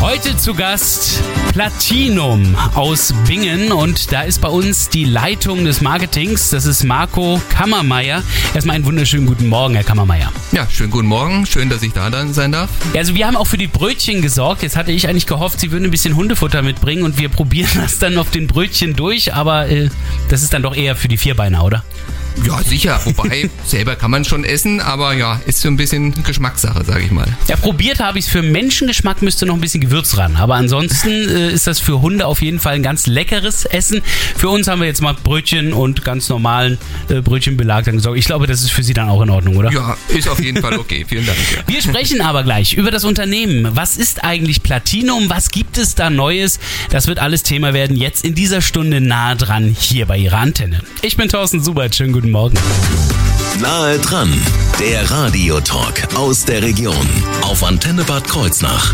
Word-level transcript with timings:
Heute 0.00 0.36
zu 0.36 0.54
Gast 0.54 1.22
Platinum 1.52 2.56
aus 2.74 3.12
Bingen 3.26 3.72
und 3.72 4.12
da 4.12 4.22
ist 4.22 4.40
bei 4.40 4.48
uns 4.48 4.88
die 4.88 5.04
Leitung 5.04 5.64
des 5.64 5.80
Marketings, 5.80 6.50
das 6.50 6.66
ist 6.66 6.84
Marco 6.84 7.40
Kammermeier. 7.50 8.22
Erstmal 8.54 8.76
einen 8.76 8.84
wunderschönen 8.84 9.26
guten 9.26 9.48
Morgen, 9.48 9.74
Herr 9.74 9.84
Kammermeier. 9.84 10.32
Ja, 10.52 10.68
schönen 10.70 10.90
guten 10.90 11.08
Morgen, 11.08 11.46
schön, 11.46 11.68
dass 11.68 11.82
ich 11.82 11.92
da 11.92 12.10
dann 12.10 12.32
sein 12.32 12.52
darf. 12.52 12.70
Ja, 12.92 13.00
also 13.00 13.14
wir 13.14 13.26
haben 13.26 13.36
auch 13.36 13.46
für 13.46 13.58
die 13.58 13.66
Brötchen 13.66 14.22
gesorgt. 14.22 14.62
Jetzt 14.62 14.76
hatte 14.76 14.92
ich 14.92 15.08
eigentlich 15.08 15.26
gehofft, 15.26 15.60
Sie 15.60 15.72
würden 15.72 15.84
ein 15.84 15.90
bisschen 15.90 16.14
Hundefutter 16.16 16.62
mitbringen 16.62 17.02
und 17.02 17.18
wir 17.18 17.28
probieren 17.38 17.70
das 17.74 17.98
dann 17.98 18.18
auf 18.18 18.30
den 18.30 18.46
Brötchen 18.46 18.94
durch, 18.94 19.34
aber 19.34 19.68
äh, 19.68 19.90
das 20.28 20.42
ist 20.42 20.52
dann 20.54 20.62
doch 20.62 20.76
eher 20.76 20.96
für 20.96 21.08
die 21.08 21.18
Vierbeiner, 21.18 21.64
oder? 21.64 21.84
Ja, 22.46 22.62
sicher. 22.62 23.00
Wobei, 23.04 23.50
selber 23.66 23.96
kann 23.96 24.10
man 24.10 24.24
schon 24.24 24.44
essen, 24.44 24.80
aber 24.80 25.14
ja, 25.14 25.40
ist 25.46 25.60
so 25.60 25.68
ein 25.68 25.76
bisschen 25.76 26.22
Geschmackssache, 26.22 26.84
sage 26.84 27.04
ich 27.04 27.10
mal. 27.10 27.26
Ja, 27.48 27.56
probiert 27.56 28.00
habe 28.00 28.18
ich 28.18 28.26
es. 28.26 28.30
Für 28.30 28.42
Menschengeschmack 28.42 29.22
müsste 29.22 29.46
noch 29.46 29.54
ein 29.54 29.60
bisschen 29.60 29.80
Gewürz 29.80 30.16
ran. 30.16 30.36
Aber 30.36 30.54
ansonsten 30.54 31.10
äh, 31.10 31.52
ist 31.52 31.66
das 31.66 31.80
für 31.80 32.00
Hunde 32.00 32.26
auf 32.26 32.42
jeden 32.42 32.60
Fall 32.60 32.74
ein 32.74 32.82
ganz 32.82 33.06
leckeres 33.06 33.64
Essen. 33.64 34.02
Für 34.36 34.48
uns 34.48 34.68
haben 34.68 34.80
wir 34.80 34.86
jetzt 34.86 35.02
mal 35.02 35.14
Brötchen 35.14 35.72
und 35.72 36.04
ganz 36.04 36.28
normalen 36.28 36.78
äh, 37.08 37.20
Brötchenbelag 37.20 37.84
dann 37.84 37.96
gesorgt. 37.96 38.18
Ich 38.18 38.26
glaube, 38.26 38.46
das 38.46 38.62
ist 38.62 38.70
für 38.70 38.82
Sie 38.82 38.94
dann 38.94 39.08
auch 39.08 39.22
in 39.22 39.30
Ordnung, 39.30 39.56
oder? 39.56 39.72
Ja, 39.72 39.96
ist 40.08 40.28
auf 40.28 40.42
jeden 40.42 40.60
Fall 40.60 40.78
okay. 40.78 41.04
Vielen 41.08 41.26
Dank. 41.26 41.38
Ja. 41.54 41.62
Wir 41.66 41.82
sprechen 41.82 42.20
aber 42.20 42.42
gleich 42.42 42.74
über 42.74 42.90
das 42.90 43.04
Unternehmen. 43.04 43.68
Was 43.74 43.96
ist 43.96 44.24
eigentlich 44.24 44.62
Platinum? 44.62 45.30
Was 45.30 45.50
gibt 45.50 45.78
es 45.78 45.94
da 45.94 46.10
Neues? 46.10 46.60
Das 46.90 47.06
wird 47.06 47.18
alles 47.18 47.42
Thema 47.42 47.74
werden 47.74 47.96
jetzt 47.96 48.24
in 48.24 48.34
dieser 48.34 48.60
Stunde 48.60 49.00
nah 49.00 49.34
dran 49.34 49.74
hier 49.78 50.06
bei 50.06 50.18
Ihrer 50.18 50.38
Antenne. 50.38 50.80
Ich 51.02 51.16
bin 51.16 51.28
Thorsten 51.28 51.62
Subert. 51.62 51.94
Schönen 51.94 52.12
guten 52.20 52.32
Morgen. 52.32 52.58
Nahe 53.60 53.96
dran, 54.00 54.28
der 54.80 55.08
Radiotalk 55.08 56.16
aus 56.16 56.44
der 56.44 56.62
Region 56.62 57.08
auf 57.42 57.62
Antenne 57.62 58.02
Bad 58.02 58.26
Kreuznach. 58.26 58.92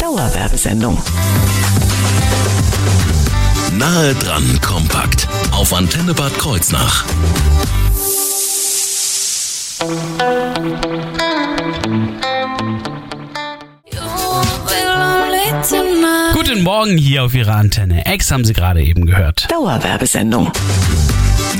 Dauerwerbesendung. 0.00 1.00
Nahe 3.78 4.12
dran 4.16 4.60
kompakt 4.60 5.28
auf 5.52 5.72
Antenne 5.72 6.14
Bad 6.14 6.36
Kreuznach. 6.36 7.04
Guten 16.32 16.62
Morgen 16.64 16.96
hier 16.98 17.22
auf 17.22 17.34
Ihrer 17.34 17.54
Antenne. 17.54 18.04
Ex 18.04 18.32
haben 18.32 18.44
Sie 18.44 18.52
gerade 18.52 18.82
eben 18.82 19.06
gehört. 19.06 19.48
Dauerwerbesendung. 19.48 20.50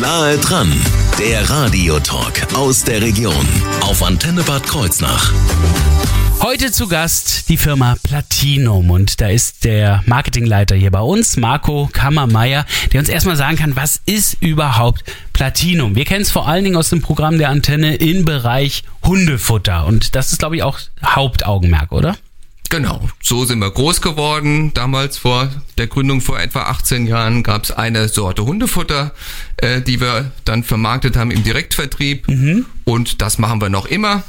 Nahe 0.01 0.39
dran, 0.39 0.73
der 1.21 1.49
Radiotalk 1.49 2.53
aus 2.55 2.83
der 2.83 3.01
Region 3.01 3.47
auf 3.83 4.03
Antenne 4.03 4.43
Bad 4.43 4.67
Kreuznach. 4.67 5.33
Heute 6.43 6.73
zu 6.73 6.89
Gast 6.89 7.49
die 7.49 7.57
Firma 7.57 7.97
Platinum 8.03 8.91
und 8.91 9.21
da 9.21 9.29
ist 9.29 9.65
der 9.65 10.03
Marketingleiter 10.07 10.75
hier 10.75 10.91
bei 10.91 11.01
uns, 11.01 11.37
Marco 11.37 11.89
Kammermeier, 11.93 12.67
der 12.93 13.01
uns 13.01 13.09
erstmal 13.09 13.37
sagen 13.37 13.57
kann, 13.57 13.77
was 13.77 14.01
ist 14.05 14.37
überhaupt 14.41 15.05
Platinum? 15.33 15.95
Wir 15.95 16.05
kennen 16.05 16.23
es 16.23 16.31
vor 16.33 16.49
allen 16.49 16.65
Dingen 16.65 16.77
aus 16.77 16.91
dem 16.91 17.01
Programm 17.01 17.39
der 17.39 17.51
Antenne 17.51 17.95
im 17.95 18.25
Bereich 18.25 18.83
Hundefutter 19.05 19.87
und 19.87 20.17
das 20.17 20.33
ist, 20.33 20.41
glaube 20.41 20.57
ich, 20.57 20.65
auch 20.65 20.81
Hauptaugenmerk, 21.05 21.93
oder? 21.93 22.17
Genau, 22.71 23.09
so 23.23 23.45
sind 23.45 23.61
wir 23.61 23.71
groß 23.71 24.01
geworden. 24.01 24.73
Damals 24.75 25.19
vor 25.19 25.49
der 25.79 25.87
Gründung 25.87 26.21
vor 26.21 26.41
etwa 26.41 26.63
18 26.63 27.07
Jahren 27.07 27.43
gab 27.43 27.65
es 27.65 27.71
eine 27.71 28.09
Sorte 28.09 28.45
Hundefutter, 28.45 29.13
äh, 29.59 29.81
die 29.81 30.01
wir 30.01 30.33
dann 30.45 30.65
vermarktet 30.65 31.17
haben 31.17 31.31
im 31.31 31.45
Direktvertrieb. 31.45 32.27
Mhm. 32.27 32.67
Und 32.85 33.23
das 33.23 33.39
machen 33.39 33.61
wir 33.61 33.69
noch 33.69 33.87
immer. 33.87 34.25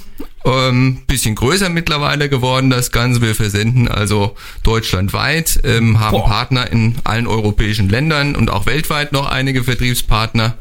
Ähm, 0.46 1.02
bisschen 1.08 1.34
größer 1.34 1.70
mittlerweile 1.70 2.30
geworden 2.30 2.70
das 2.70 2.92
Ganze. 2.92 3.22
Wir 3.22 3.34
versenden 3.34 3.88
also 3.88 4.36
deutschlandweit, 4.64 5.62
ähm, 5.64 6.00
haben 6.00 6.18
Boah. 6.18 6.28
Partner 6.28 6.72
in 6.72 6.96
allen 7.04 7.26
europäischen 7.26 7.90
Ländern 7.90 8.36
und 8.36 8.52
auch 8.52 8.68
weltweit 8.68 9.12
noch 9.12 9.28
einige 9.28 9.64
Vertriebspartner. 9.64 10.56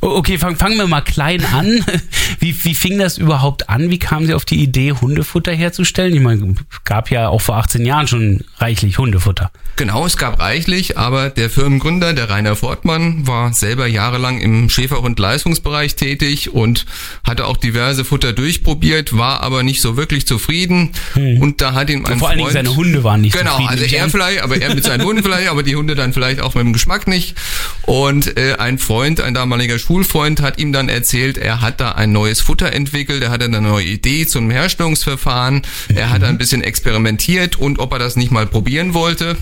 Okay, 0.00 0.38
fangen 0.38 0.56
fang 0.56 0.76
wir 0.76 0.86
mal 0.86 1.00
klein 1.00 1.44
an. 1.44 1.84
Wie, 2.40 2.54
wie 2.64 2.74
fing 2.74 2.98
das 2.98 3.18
überhaupt 3.18 3.70
an? 3.70 3.90
Wie 3.90 3.98
kamen 3.98 4.26
Sie 4.26 4.34
auf 4.34 4.44
die 4.44 4.62
Idee, 4.62 4.92
Hundefutter 4.92 5.52
herzustellen? 5.52 6.14
Ich 6.14 6.20
meine, 6.20 6.54
es 6.70 6.84
gab 6.84 7.10
ja 7.10 7.28
auch 7.28 7.40
vor 7.40 7.56
18 7.56 7.86
Jahren 7.86 8.06
schon 8.08 8.44
reichlich 8.58 8.98
Hundefutter. 8.98 9.50
Genau, 9.76 10.06
es 10.06 10.16
gab 10.16 10.40
reichlich, 10.40 10.98
aber 10.98 11.30
der 11.30 11.50
Firmengründer, 11.50 12.14
der 12.14 12.28
Rainer 12.28 12.56
Fortmann, 12.56 13.26
war 13.26 13.52
selber 13.52 13.86
jahrelang 13.86 14.40
im 14.40 14.68
Schäfer- 14.68 15.02
und 15.02 15.18
Leistungsbereich 15.18 15.96
tätig 15.96 16.52
und 16.52 16.84
hatte 17.24 17.46
auch 17.46 17.56
diverse 17.56 18.04
Futter 18.04 18.32
durchprobiert, 18.32 19.16
war 19.16 19.42
aber 19.42 19.62
nicht 19.62 19.80
so 19.80 19.96
wirklich 19.96 20.26
zufrieden. 20.26 20.92
Hm. 21.14 21.40
Und 21.40 21.60
da 21.60 21.74
hat 21.74 21.90
ihm 21.90 22.06
ein 22.06 22.18
Vor 22.18 22.30
allen 22.30 22.38
Dingen 22.38 22.50
seine 22.50 22.74
Hunde 22.74 23.04
waren 23.04 23.20
nicht 23.20 23.36
genau, 23.36 23.52
zufrieden. 23.52 23.76
Genau, 23.76 23.82
also 23.82 23.96
er 23.96 24.10
vielleicht, 24.10 24.42
aber 24.42 24.60
er 24.60 24.74
mit 24.74 24.84
seinen 24.84 25.04
Hunden 25.04 25.22
vielleicht, 25.22 25.48
aber 25.48 25.62
die 25.62 25.76
Hunde 25.76 25.94
dann 25.94 26.12
vielleicht 26.12 26.40
auch 26.40 26.54
mit 26.54 26.64
dem 26.64 26.72
Geschmack 26.72 27.06
nicht. 27.06 27.34
Und 27.82 28.36
äh, 28.36 28.56
ein 28.58 28.78
Freund, 28.78 29.20
ein 29.20 29.34
damaliger 29.34 29.78
Schulfreund, 29.86 30.42
hat 30.42 30.58
ihm 30.58 30.72
dann 30.72 30.88
erzählt, 30.88 31.38
er 31.38 31.60
hat 31.60 31.80
da 31.80 31.92
ein 31.92 32.10
neues 32.10 32.40
Futter 32.40 32.72
entwickelt, 32.72 33.22
er 33.22 33.30
hatte 33.30 33.44
eine 33.44 33.60
neue 33.60 33.84
Idee 33.84 34.26
zum 34.26 34.50
Herstellungsverfahren, 34.50 35.62
mhm. 35.88 35.96
er 35.96 36.10
hat 36.10 36.24
ein 36.24 36.38
bisschen 36.38 36.62
experimentiert 36.62 37.56
und 37.56 37.78
ob 37.78 37.92
er 37.92 38.00
das 38.00 38.16
nicht 38.16 38.32
mal 38.32 38.46
probieren 38.46 38.94
wollte. 38.94 39.36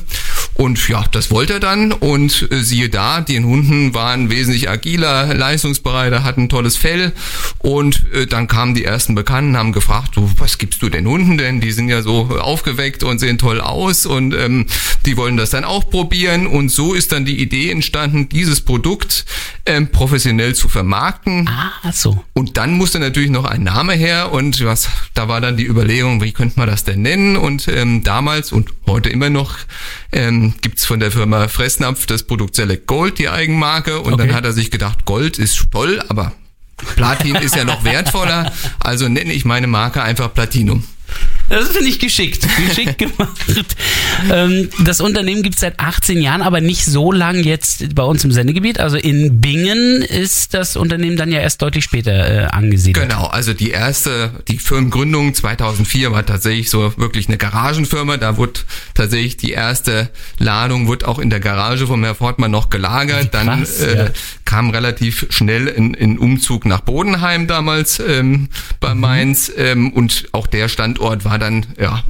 Und 0.55 0.89
ja, 0.89 1.05
das 1.11 1.33
wollte 1.33 1.55
er 1.55 1.61
dann 1.61 1.91
und 1.91 2.49
äh, 2.53 2.63
siehe 2.63 2.89
da, 2.89 3.21
die 3.21 3.41
Hunden 3.41 3.93
waren 3.93 4.31
wesentlich 4.31 4.71
agiler, 4.71 5.35
leistungsbereiter, 5.35 6.23
hatten 6.23 6.43
ein 6.43 6.49
tolles 6.49 6.77
Fell 6.77 7.13
und 7.59 8.05
äh, 8.13 8.27
dann 8.27 8.47
kamen 8.47 8.75
die 8.75 8.85
ersten 8.85 9.17
Bekannten, 9.17 9.57
haben 9.57 9.73
gefragt, 9.73 10.15
du, 10.15 10.31
was 10.39 10.59
gibst 10.59 10.81
du 10.83 10.89
den 10.89 11.09
Hunden 11.09 11.39
denn? 11.39 11.61
Die 11.61 11.73
sind 11.73 11.89
ja 11.89 12.03
so 12.03 12.29
aufgeweckt 12.39 13.03
und 13.03 13.19
sehen 13.19 13.37
toll 13.37 13.61
aus 13.61 14.07
und 14.07 14.33
ähm, 14.33 14.67
die 15.07 15.17
wollen 15.17 15.37
das 15.37 15.51
dann 15.51 15.65
auch 15.65 15.91
probieren 15.91 16.47
und 16.47 16.69
so 16.69 16.95
ist 16.95 17.11
dann 17.11 17.25
die 17.25 17.43
Idee 17.43 17.71
entstanden, 17.71 18.29
dieses 18.29 18.61
Produkt 18.61 19.25
ähm, 19.67 19.89
professionell 19.89 20.55
zu 20.55 20.69
vermarkten. 20.69 21.49
Ah, 21.49 21.93
so. 21.93 22.25
Und 22.33 22.57
dann 22.57 22.75
musste 22.75 23.01
natürlich 23.01 23.31
noch 23.31 23.45
ein 23.45 23.65
Name 23.65 23.95
her 23.95 24.31
und 24.31 24.65
was, 24.65 24.89
da 25.15 25.27
war 25.27 25.41
dann 25.41 25.57
die 25.57 25.67
Überlegung, 25.67 26.23
wie 26.23 26.33
könnte 26.33 26.61
man 26.61 26.69
das 26.69 26.85
denn 26.85 27.03
nennen? 27.03 27.37
Und 27.37 27.67
ähm, 27.67 28.05
damals 28.05 28.53
und 28.53 28.71
heute 28.87 29.09
immer 29.09 29.31
noch 29.31 29.57
ähm, 30.13 30.44
gibt's 30.61 30.85
von 30.85 31.01
der 31.01 31.11
Firma 31.11 31.49
Fressnapf 31.49 32.07
das 32.07 32.25
Produkt 32.25 32.57
Select 32.57 32.87
Gold, 32.87 33.19
die 33.19 33.29
Eigenmarke. 33.29 34.01
Und 34.01 34.15
okay. 34.15 34.27
dann 34.27 34.37
hat 34.37 34.45
er 34.45 34.53
sich 34.53 34.71
gedacht, 34.71 35.05
Gold 35.05 35.39
ist 35.39 35.71
toll, 35.71 36.03
aber 36.09 36.33
Platin 36.97 37.37
ist 37.37 37.57
ja 37.57 37.65
noch 37.65 37.85
wertvoller. 37.85 38.53
Also 38.81 39.09
nenne 39.09 39.33
ich 39.33 39.45
meine 39.45 39.67
Marke 39.67 40.03
einfach 40.03 40.33
Platinum. 40.33 40.85
Das 41.49 41.69
finde 41.69 41.89
ich 41.89 41.99
geschickt. 41.99 42.47
Geschickt 42.69 42.99
gemacht. 42.99 43.77
Ähm, 44.33 44.71
das 44.85 45.01
Unternehmen 45.01 45.43
gibt 45.43 45.57
es 45.57 45.61
seit 45.61 45.79
18 45.79 46.21
Jahren, 46.21 46.43
aber 46.43 46.61
nicht 46.61 46.85
so 46.85 47.13
lang 47.13 47.43
jetzt 47.45 47.95
bei 47.95 48.03
uns 48.03 48.25
im 48.25 48.33
Sendegebiet. 48.33 48.81
Also 48.81 48.97
in 48.97 49.41
Bingen 49.41 50.03
ist 50.03 50.55
das 50.55 50.77
Unternehmen 50.77 51.17
dann 51.17 51.31
ja 51.31 51.41
erst 51.41 51.61
deutlich 51.61 51.85
später 51.85 52.13
äh, 52.13 52.45
angesiedelt. 52.47 53.09
Genau, 53.09 53.27
also 53.27 53.53
die 53.53 53.71
erste, 53.71 54.31
die 54.49 54.59
Firmengründung 54.59 55.35
2004 55.35 56.13
war 56.13 56.25
tatsächlich 56.25 56.71
so 56.71 56.97
wirklich 56.97 57.29
eine 57.29 57.37
Garagenfirma. 57.37 58.17
Da 58.17 58.37
wurde 58.37 58.61
tatsächlich 58.95 59.37
die 59.37 59.53
erste 59.53 60.11
Ladung 60.39 60.87
wurde 60.87 61.07
auch 61.07 61.19
in 61.19 61.31
der 61.31 61.41
Garage 61.41 61.87
vom 61.87 62.03
Herr 62.05 62.15
Fortmann 62.15 62.51
noch 62.51 62.71
gelagert. 62.71 63.33
Krass, 63.33 63.45
dann 63.45 63.65
äh, 63.65 64.05
ja. 64.05 64.11
kam 64.45 64.71
relativ 64.71 65.27
schnell 65.31 65.69
ein, 65.69 65.95
ein 65.95 66.19
Umzug 66.19 66.65
nach 66.65 66.81
Bodenheim 66.81 67.47
damals 67.47 68.01
ähm, 68.01 68.49
bei 68.81 68.95
mhm. 68.95 69.01
Mainz 69.01 69.53
ähm, 69.57 69.93
und 69.93 70.29
auch 70.33 70.47
der 70.47 70.69
Standort 70.69 71.25
war 71.25 71.34
war 71.35 71.39
dann 71.41 71.67
ja 71.81 72.05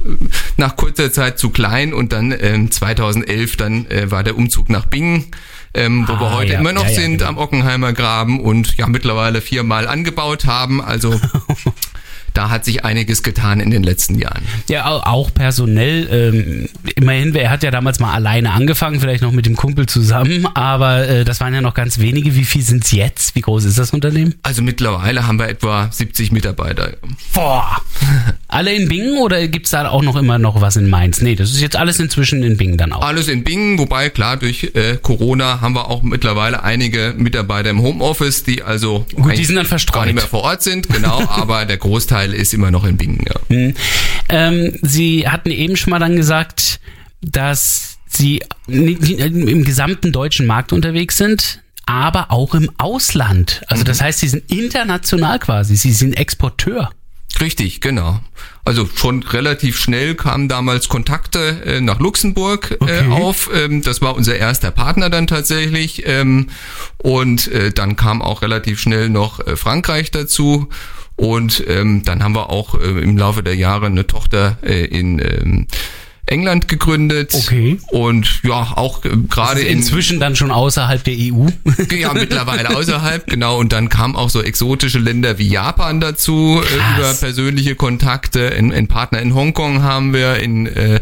nach 0.57 0.75
kurzer 0.75 1.11
Zeit 1.11 1.39
zu 1.39 1.49
klein 1.49 1.95
und 1.95 2.13
dann 2.13 2.31
ähm, 2.39 2.69
2011 2.69 3.57
dann 3.57 3.89
äh, 3.89 4.11
war 4.11 4.23
der 4.23 4.37
Umzug 4.37 4.69
nach 4.69 4.85
Bingen. 4.85 5.25
Ähm, 5.73 6.07
wo 6.07 6.13
ah, 6.13 6.19
wir 6.21 6.31
heute 6.31 6.53
ja, 6.53 6.59
immer 6.59 6.71
noch 6.71 6.85
ja, 6.85 6.93
sind 6.93 7.17
genau. 7.17 7.31
am 7.31 7.37
Ockenheimer 7.37 7.91
Graben 7.91 8.39
und 8.39 8.77
ja 8.77 8.87
mittlerweile 8.87 9.41
viermal 9.41 9.87
angebaut 9.87 10.45
haben. 10.45 10.79
Also 10.79 11.19
da 12.35 12.49
hat 12.49 12.65
sich 12.65 12.85
einiges 12.85 13.23
getan 13.23 13.59
in 13.59 13.71
den 13.71 13.83
letzten 13.83 14.19
Jahren. 14.19 14.43
Ja, 14.67 14.85
auch 14.85 15.33
personell. 15.33 16.07
Ähm, 16.11 16.69
immerhin, 16.95 17.33
er 17.35 17.49
hat 17.49 17.63
ja 17.63 17.71
damals 17.71 17.99
mal 17.99 18.13
alleine 18.13 18.51
angefangen, 18.51 18.99
vielleicht 18.99 19.23
noch 19.23 19.31
mit 19.31 19.45
dem 19.45 19.55
Kumpel 19.55 19.85
zusammen, 19.85 20.47
aber 20.53 21.07
äh, 21.07 21.25
das 21.25 21.39
waren 21.39 21.53
ja 21.53 21.61
noch 21.61 21.73
ganz 21.73 21.99
wenige. 21.99 22.35
Wie 22.35 22.45
viel 22.45 22.61
sind 22.61 22.83
es 22.83 22.91
jetzt? 22.91 23.35
Wie 23.35 23.41
groß 23.41 23.65
ist 23.65 23.79
das 23.79 23.91
Unternehmen? 23.91 24.35
Also 24.43 24.61
mittlerweile 24.61 25.27
haben 25.27 25.39
wir 25.39 25.47
etwa 25.47 25.89
70 25.91 26.31
Mitarbeiter. 26.31 26.93
Boah. 27.33 27.81
Alle 28.47 28.73
in 28.73 28.87
Bingen 28.87 29.17
oder 29.19 29.47
gibt's 29.47 29.71
da 29.71 29.87
auch 29.89 30.03
noch 30.03 30.15
immer 30.15 30.37
noch 30.37 30.61
was 30.61 30.75
in 30.75 30.89
Mainz? 30.89 31.21
Nee, 31.21 31.35
das 31.35 31.51
ist 31.51 31.61
jetzt 31.61 31.75
alles 31.75 31.99
inzwischen 31.99 32.43
in 32.43 32.57
Bingen 32.57 32.77
dann 32.77 32.93
auch. 32.93 33.01
Alles 33.01 33.27
in 33.27 33.43
Bingen, 33.43 33.79
wobei 33.79 34.09
klar 34.09 34.37
durch 34.37 34.71
äh, 34.73 34.97
Corona 35.01 35.61
haben 35.61 35.73
wir 35.73 35.89
auch 35.89 36.03
mittlerweile 36.03 36.63
einige 36.63 37.13
Mitarbeiter 37.17 37.69
im 37.69 37.81
Homeoffice, 37.81 38.43
die 38.43 38.61
also 38.63 39.05
Gut, 39.15 39.37
die 39.37 39.45
sind 39.45 39.55
dann 39.55 39.65
verstreut. 39.65 39.95
gar 39.95 40.05
nicht 40.05 40.15
mehr 40.15 40.23
vor 40.23 40.43
Ort 40.43 40.61
sind, 40.63 40.89
genau, 40.89 41.21
aber 41.29 41.65
der 41.65 41.77
Großteil 41.77 42.24
ist 42.33 42.53
immer 42.53 42.71
noch 42.71 42.85
in 42.85 42.97
Bingen. 42.97 43.25
Ja. 43.49 43.73
Ähm, 44.29 44.77
Sie 44.81 45.27
hatten 45.27 45.51
eben 45.51 45.75
schon 45.75 45.91
mal 45.91 45.99
dann 45.99 46.15
gesagt, 46.15 46.79
dass 47.21 47.97
Sie 48.07 48.41
im 48.67 49.63
gesamten 49.63 50.11
deutschen 50.11 50.45
Markt 50.45 50.71
unterwegs 50.73 51.17
sind, 51.17 51.61
aber 51.85 52.31
auch 52.31 52.55
im 52.55 52.71
Ausland. 52.77 53.61
Also 53.67 53.83
das 53.83 54.01
heißt, 54.01 54.19
Sie 54.19 54.27
sind 54.29 54.51
international 54.51 55.39
quasi. 55.39 55.75
Sie 55.75 55.91
sind 55.91 56.17
Exporteur. 56.17 56.91
Richtig, 57.41 57.81
genau. 57.81 58.21
Also 58.63 58.87
schon 58.95 59.21
relativ 59.23 59.77
schnell 59.77 60.15
kamen 60.15 60.47
damals 60.47 60.87
Kontakte 60.87 61.61
äh, 61.65 61.81
nach 61.81 61.99
Luxemburg 61.99 62.77
Okay. 62.79 63.09
äh, 63.09 63.11
auf. 63.11 63.49
Ähm, 63.53 63.81
das 63.81 64.01
war 64.01 64.15
unser 64.15 64.37
erster 64.37 64.71
Partner 64.71 65.09
dann 65.09 65.27
tatsächlich. 65.27 66.03
Ähm, 66.05 66.47
und 66.97 67.47
äh, 67.49 67.71
dann 67.71 67.97
kam 67.97 68.21
auch 68.21 68.41
relativ 68.41 68.79
schnell 68.79 69.09
noch 69.09 69.45
äh, 69.45 69.57
Frankreich 69.57 70.11
dazu. 70.11 70.69
Und 71.15 71.63
ähm, 71.67 72.03
dann 72.03 72.23
haben 72.23 72.35
wir 72.35 72.49
auch 72.49 72.75
äh, 72.75 73.01
im 73.01 73.17
Laufe 73.17 73.41
der 73.41 73.55
Jahre 73.55 73.85
eine 73.85 74.05
Tochter 74.05 74.57
äh, 74.63 74.85
in 74.85 75.19
ähm, 75.19 75.67
England 76.25 76.67
gegründet. 76.67 77.33
Okay. 77.33 77.77
Und 77.87 78.41
ja, 78.43 78.73
auch 78.75 79.05
äh, 79.05 79.09
gerade 79.29 79.61
in 79.61 79.77
Inzwischen 79.77 80.19
dann 80.19 80.35
schon 80.35 80.51
außerhalb 80.51 81.03
der 81.03 81.13
EU. 81.13 81.47
ja, 81.95 82.13
mittlerweile 82.13 82.75
außerhalb, 82.75 83.27
genau. 83.27 83.57
Und 83.57 83.71
dann 83.71 83.89
kamen 83.89 84.15
auch 84.15 84.29
so 84.29 84.41
exotische 84.41 84.99
Länder 84.99 85.37
wie 85.37 85.47
Japan 85.47 86.01
dazu, 86.01 86.61
äh, 86.61 86.99
über 86.99 87.13
persönliche 87.13 87.75
Kontakte. 87.75 88.51
Ein, 88.51 88.73
ein 88.73 88.87
Partner 88.87 89.21
in 89.21 89.35
Hongkong 89.35 89.83
haben 89.83 90.13
wir, 90.13 90.37
in 90.37 90.65
äh, 90.65 90.99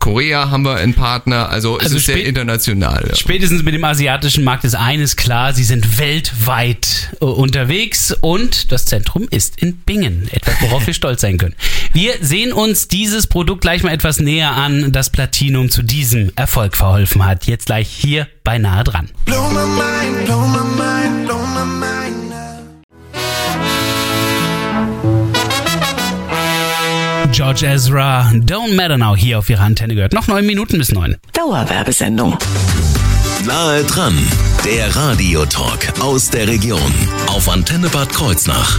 Korea 0.00 0.50
haben 0.50 0.64
wir 0.64 0.76
einen 0.76 0.94
Partner. 0.94 1.50
Also, 1.50 1.78
Also 1.78 1.96
es 1.96 2.00
ist 2.02 2.06
sehr 2.06 2.24
international. 2.24 3.04
Ja. 3.08 3.14
Spätestens 3.14 3.62
mit 3.62 3.74
dem 3.74 3.84
asiatischen 3.84 4.42
Markt 4.42 4.64
ist 4.64 4.74
eines 4.74 5.14
klar, 5.14 5.52
sie 5.52 5.62
sind 5.62 5.98
weltweit 5.98 7.10
äh, 7.20 7.24
unterwegs 7.26 8.16
und 8.20 8.72
das 8.72 8.86
Zentrum 8.86 9.28
ist 9.30 9.60
in 9.62 9.76
Bingen. 9.76 10.28
Etwas, 10.32 10.54
worauf 10.62 10.86
wir 10.86 10.94
stolz 10.94 11.20
sein 11.20 11.36
können. 11.38 11.54
Wir 11.92 12.14
sehen 12.20 12.52
uns 12.52 12.88
dieses 12.88 13.26
Produkt 13.26 13.60
gleich 13.60 13.82
mal 13.82 13.92
etwas 13.92 14.20
näher 14.20 14.52
an, 14.52 14.90
das 14.90 15.10
Platinum 15.10 15.70
zu 15.70 15.82
diesem 15.82 16.32
Erfolg 16.34 16.76
verholfen 16.76 17.24
hat. 17.24 17.46
Jetzt 17.46 17.66
gleich 17.66 17.88
hier 17.88 18.26
bei 18.42 18.58
Nahe 18.58 18.84
dran. 18.84 19.10
Blow 19.26 19.48
my 19.50 19.60
mind, 19.66 20.24
blow 20.24 20.40
my 20.46 20.58
mind, 20.64 20.79
George 27.40 27.64
Ezra, 27.66 28.30
Don't 28.34 28.74
Matter 28.74 28.98
Now 28.98 29.16
hier 29.16 29.38
auf 29.38 29.48
Ihrer 29.48 29.62
Antenne 29.62 29.94
gehört. 29.94 30.12
Noch 30.12 30.26
neun 30.26 30.44
Minuten 30.44 30.76
bis 30.76 30.92
neun. 30.92 31.16
Dauerwerbesendung. 31.32 32.36
Nahe 33.46 33.82
dran, 33.84 34.14
der 34.62 34.94
Radiotalk 34.94 36.00
aus 36.02 36.28
der 36.28 36.46
Region 36.46 36.92
auf 37.28 37.48
Antenne 37.48 37.88
Bad 37.88 38.10
Kreuznach. 38.10 38.78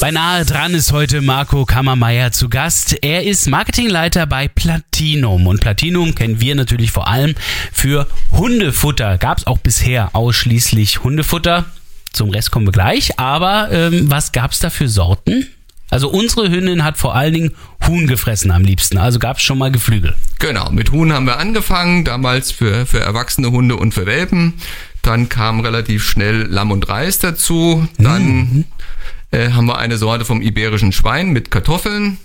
Bei 0.00 0.12
Nahe 0.12 0.44
dran 0.44 0.72
ist 0.72 0.92
heute 0.92 1.20
Marco 1.20 1.64
Kammermeier 1.64 2.30
zu 2.30 2.48
Gast. 2.48 2.96
Er 3.02 3.24
ist 3.24 3.48
Marketingleiter 3.48 4.26
bei 4.26 4.46
Platinum. 4.46 5.48
Und 5.48 5.60
Platinum 5.60 6.14
kennen 6.14 6.40
wir 6.40 6.54
natürlich 6.54 6.92
vor 6.92 7.08
allem 7.08 7.34
für 7.72 8.06
Hundefutter. 8.30 9.18
Gab 9.18 9.38
es 9.38 9.48
auch 9.48 9.58
bisher 9.58 10.14
ausschließlich 10.14 11.02
Hundefutter. 11.02 11.64
Zum 12.12 12.30
Rest 12.30 12.52
kommen 12.52 12.68
wir 12.68 12.72
gleich. 12.72 13.18
Aber 13.18 13.72
ähm, 13.72 14.08
was 14.08 14.30
gab 14.30 14.52
es 14.52 14.60
da 14.60 14.70
für 14.70 14.88
Sorten? 14.88 15.48
Also 15.90 16.08
unsere 16.08 16.50
Hündin 16.50 16.84
hat 16.84 16.98
vor 16.98 17.14
allen 17.14 17.32
Dingen 17.32 17.54
Huhn 17.86 18.06
gefressen 18.06 18.50
am 18.50 18.62
liebsten. 18.62 18.98
Also 18.98 19.18
gab 19.18 19.36
es 19.36 19.42
schon 19.42 19.58
mal 19.58 19.70
Geflügel. 19.70 20.14
Genau, 20.38 20.70
mit 20.70 20.90
Huhn 20.90 21.12
haben 21.12 21.26
wir 21.26 21.38
angefangen, 21.38 22.04
damals 22.04 22.50
für, 22.50 22.86
für 22.86 23.00
erwachsene 23.00 23.50
Hunde 23.50 23.76
und 23.76 23.94
für 23.94 24.06
Welpen. 24.06 24.54
Dann 25.02 25.28
kam 25.28 25.60
relativ 25.60 26.04
schnell 26.04 26.42
Lamm 26.42 26.72
und 26.72 26.88
Reis 26.88 27.20
dazu. 27.20 27.86
Dann 27.98 28.64
äh, 29.30 29.50
haben 29.50 29.66
wir 29.66 29.78
eine 29.78 29.98
Sorte 29.98 30.24
vom 30.24 30.42
iberischen 30.42 30.92
Schwein 30.92 31.30
mit 31.30 31.50
Kartoffeln. 31.50 32.18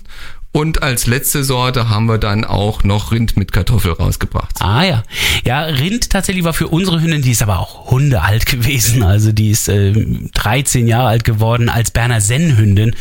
Und 0.52 0.82
als 0.82 1.06
letzte 1.06 1.44
Sorte 1.44 1.88
haben 1.88 2.06
wir 2.06 2.18
dann 2.18 2.44
auch 2.44 2.84
noch 2.84 3.10
Rind 3.10 3.38
mit 3.38 3.52
Kartoffel 3.52 3.92
rausgebracht. 3.92 4.60
Ah 4.60 4.84
ja. 4.84 5.02
Ja, 5.44 5.62
Rind 5.62 6.10
tatsächlich 6.10 6.44
war 6.44 6.52
für 6.52 6.68
unsere 6.68 7.00
Hündin, 7.00 7.22
die 7.22 7.30
ist 7.30 7.42
aber 7.42 7.58
auch 7.58 7.90
hundealt 7.90 8.44
gewesen. 8.52 9.02
Also 9.02 9.32
die 9.32 9.50
ist 9.50 9.68
ähm, 9.68 10.30
13 10.34 10.86
Jahre 10.86 11.08
alt 11.08 11.24
geworden 11.24 11.70
als 11.70 11.90
Berner 11.90 12.20
Sennhündin. 12.20 12.94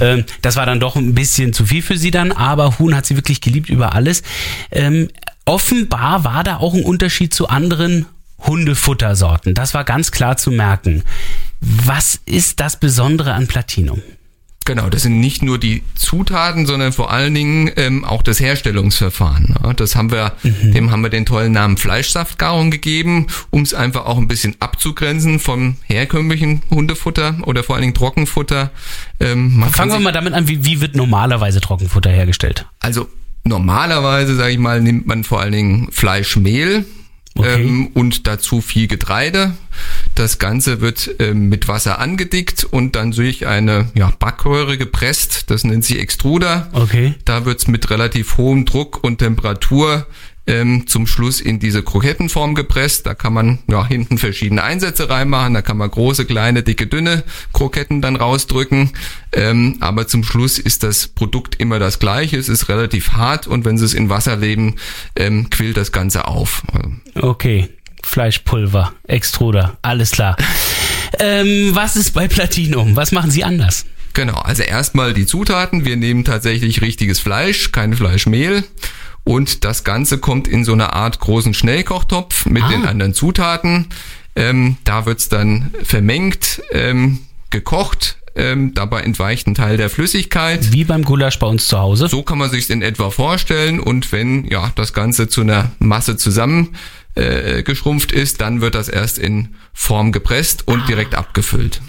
Ähm, 0.00 0.24
das 0.42 0.56
war 0.56 0.66
dann 0.66 0.78
doch 0.78 0.94
ein 0.94 1.14
bisschen 1.14 1.54
zu 1.54 1.64
viel 1.64 1.80
für 1.80 1.96
sie 1.96 2.10
dann, 2.10 2.32
aber 2.32 2.78
Huhn 2.78 2.94
hat 2.94 3.06
sie 3.06 3.16
wirklich 3.16 3.40
geliebt 3.40 3.70
über 3.70 3.94
alles. 3.94 4.22
Ähm, 4.70 5.08
offenbar 5.46 6.24
war 6.24 6.44
da 6.44 6.58
auch 6.58 6.74
ein 6.74 6.84
Unterschied 6.84 7.32
zu 7.32 7.48
anderen 7.48 8.04
Hundefuttersorten. 8.40 9.54
Das 9.54 9.72
war 9.72 9.84
ganz 9.84 10.10
klar 10.10 10.36
zu 10.36 10.50
merken. 10.50 11.04
Was 11.60 12.20
ist 12.26 12.60
das 12.60 12.78
Besondere 12.78 13.32
an 13.32 13.46
Platinum? 13.46 14.02
Genau, 14.70 14.88
das 14.88 15.02
sind 15.02 15.18
nicht 15.18 15.42
nur 15.42 15.58
die 15.58 15.82
Zutaten, 15.96 16.64
sondern 16.64 16.92
vor 16.92 17.10
allen 17.10 17.34
Dingen 17.34 17.72
ähm, 17.74 18.04
auch 18.04 18.22
das 18.22 18.38
Herstellungsverfahren. 18.38 19.56
Ja, 19.60 19.72
das 19.72 19.96
haben 19.96 20.12
wir, 20.12 20.34
dem 20.44 20.92
haben 20.92 21.02
wir 21.02 21.10
den 21.10 21.26
tollen 21.26 21.50
Namen 21.50 21.76
Fleischsaftgarung 21.76 22.70
gegeben, 22.70 23.26
um 23.50 23.62
es 23.62 23.74
einfach 23.74 24.06
auch 24.06 24.16
ein 24.16 24.28
bisschen 24.28 24.54
abzugrenzen 24.60 25.40
vom 25.40 25.74
herkömmlichen 25.86 26.62
Hundefutter 26.70 27.38
oder 27.46 27.64
vor 27.64 27.74
allen 27.74 27.82
Dingen 27.82 27.94
Trockenfutter. 27.94 28.70
Ähm, 29.18 29.64
Fangen 29.72 29.90
wir 29.90 29.98
mal 29.98 30.12
damit 30.12 30.34
an, 30.34 30.46
wie, 30.46 30.64
wie 30.64 30.80
wird 30.80 30.94
normalerweise 30.94 31.60
Trockenfutter 31.60 32.10
hergestellt? 32.10 32.64
Also 32.78 33.08
normalerweise, 33.42 34.36
sage 34.36 34.52
ich 34.52 34.58
mal, 34.60 34.80
nimmt 34.80 35.04
man 35.04 35.24
vor 35.24 35.40
allen 35.40 35.50
Dingen 35.50 35.88
Fleischmehl 35.90 36.84
Okay. 37.40 37.62
ähm, 37.62 37.90
und 37.94 38.26
dazu 38.26 38.60
viel 38.60 38.86
Getreide. 38.86 39.54
Das 40.14 40.38
Ganze 40.38 40.80
wird 40.80 41.16
ähm, 41.18 41.48
mit 41.48 41.68
Wasser 41.68 41.98
angedickt 41.98 42.64
und 42.64 42.96
dann 42.96 43.12
durch 43.12 43.46
eine 43.46 43.88
ja, 43.94 44.12
Backröhre 44.18 44.76
gepresst. 44.76 45.50
Das 45.50 45.64
nennt 45.64 45.84
sich 45.84 45.98
Extruder. 45.98 46.68
Okay. 46.72 47.14
Da 47.24 47.44
wird's 47.44 47.66
mit 47.66 47.90
relativ 47.90 48.36
hohem 48.36 48.64
Druck 48.64 49.02
und 49.02 49.18
Temperatur 49.18 50.06
ähm, 50.46 50.86
zum 50.86 51.06
Schluss 51.06 51.40
in 51.40 51.58
diese 51.58 51.82
Krokettenform 51.82 52.54
gepresst. 52.54 53.06
Da 53.06 53.14
kann 53.14 53.32
man 53.32 53.58
ja 53.68 53.86
hinten 53.86 54.18
verschiedene 54.18 54.62
Einsätze 54.62 55.08
reinmachen. 55.08 55.54
Da 55.54 55.62
kann 55.62 55.76
man 55.76 55.90
große, 55.90 56.24
kleine, 56.24 56.62
dicke, 56.62 56.86
dünne 56.86 57.24
Kroketten 57.52 58.02
dann 58.02 58.16
rausdrücken. 58.16 58.90
Ähm, 59.32 59.76
aber 59.80 60.06
zum 60.06 60.24
Schluss 60.24 60.58
ist 60.58 60.82
das 60.82 61.08
Produkt 61.08 61.56
immer 61.56 61.78
das 61.78 61.98
gleiche. 61.98 62.36
Es 62.36 62.48
ist 62.48 62.68
relativ 62.68 63.12
hart 63.12 63.46
und 63.46 63.64
wenn 63.64 63.78
Sie 63.78 63.84
es 63.84 63.94
in 63.94 64.08
Wasser 64.08 64.36
leben, 64.36 64.76
ähm, 65.16 65.50
quillt 65.50 65.76
das 65.76 65.92
Ganze 65.92 66.26
auf. 66.26 66.62
Okay, 67.14 67.68
Fleischpulver, 68.02 68.92
Extruder, 69.06 69.78
alles 69.82 70.12
klar. 70.12 70.36
ähm, 71.18 71.70
was 71.74 71.96
ist 71.96 72.12
bei 72.12 72.28
Platinum? 72.28 72.96
Was 72.96 73.12
machen 73.12 73.30
Sie 73.30 73.44
anders? 73.44 73.84
Genau, 74.12 74.34
also 74.34 74.62
erstmal 74.62 75.14
die 75.14 75.26
Zutaten. 75.26 75.84
Wir 75.84 75.96
nehmen 75.96 76.24
tatsächlich 76.24 76.80
richtiges 76.80 77.20
Fleisch, 77.20 77.70
kein 77.70 77.94
Fleischmehl. 77.94 78.64
Und 79.24 79.64
das 79.64 79.84
Ganze 79.84 80.18
kommt 80.18 80.48
in 80.48 80.64
so 80.64 80.72
eine 80.72 80.92
Art 80.92 81.20
großen 81.20 81.54
Schnellkochtopf 81.54 82.46
mit 82.46 82.62
Ah. 82.64 82.68
den 82.68 82.84
anderen 82.86 83.14
Zutaten. 83.14 83.86
Ähm, 84.36 84.76
da 84.84 85.06
wird's 85.06 85.28
dann 85.28 85.72
vermengt, 85.82 86.62
ähm, 86.72 87.18
gekocht. 87.50 88.16
Ähm, 88.36 88.74
dabei 88.74 89.02
entweicht 89.02 89.46
ein 89.48 89.54
Teil 89.56 89.76
der 89.76 89.90
Flüssigkeit. 89.90 90.72
Wie 90.72 90.84
beim 90.84 91.02
Gulasch 91.04 91.38
bei 91.40 91.48
uns 91.48 91.66
zu 91.66 91.78
Hause. 91.78 92.08
So 92.08 92.22
kann 92.22 92.38
man 92.38 92.48
sich 92.48 92.70
in 92.70 92.80
etwa 92.80 93.10
vorstellen. 93.10 93.80
Und 93.80 94.12
wenn 94.12 94.46
ja 94.46 94.70
das 94.76 94.92
Ganze 94.92 95.28
zu 95.28 95.40
einer 95.40 95.72
Masse 95.80 96.16
zusammen 96.16 96.76
äh, 97.16 97.62
geschrumpft 97.64 98.12
ist, 98.12 98.40
dann 98.40 98.60
wird 98.60 98.76
das 98.76 98.88
erst 98.88 99.18
in 99.18 99.56
Form 99.72 100.12
gepresst 100.12 100.66
und 100.68 100.88
direkt 100.88 101.16
abgefüllt. 101.16 101.80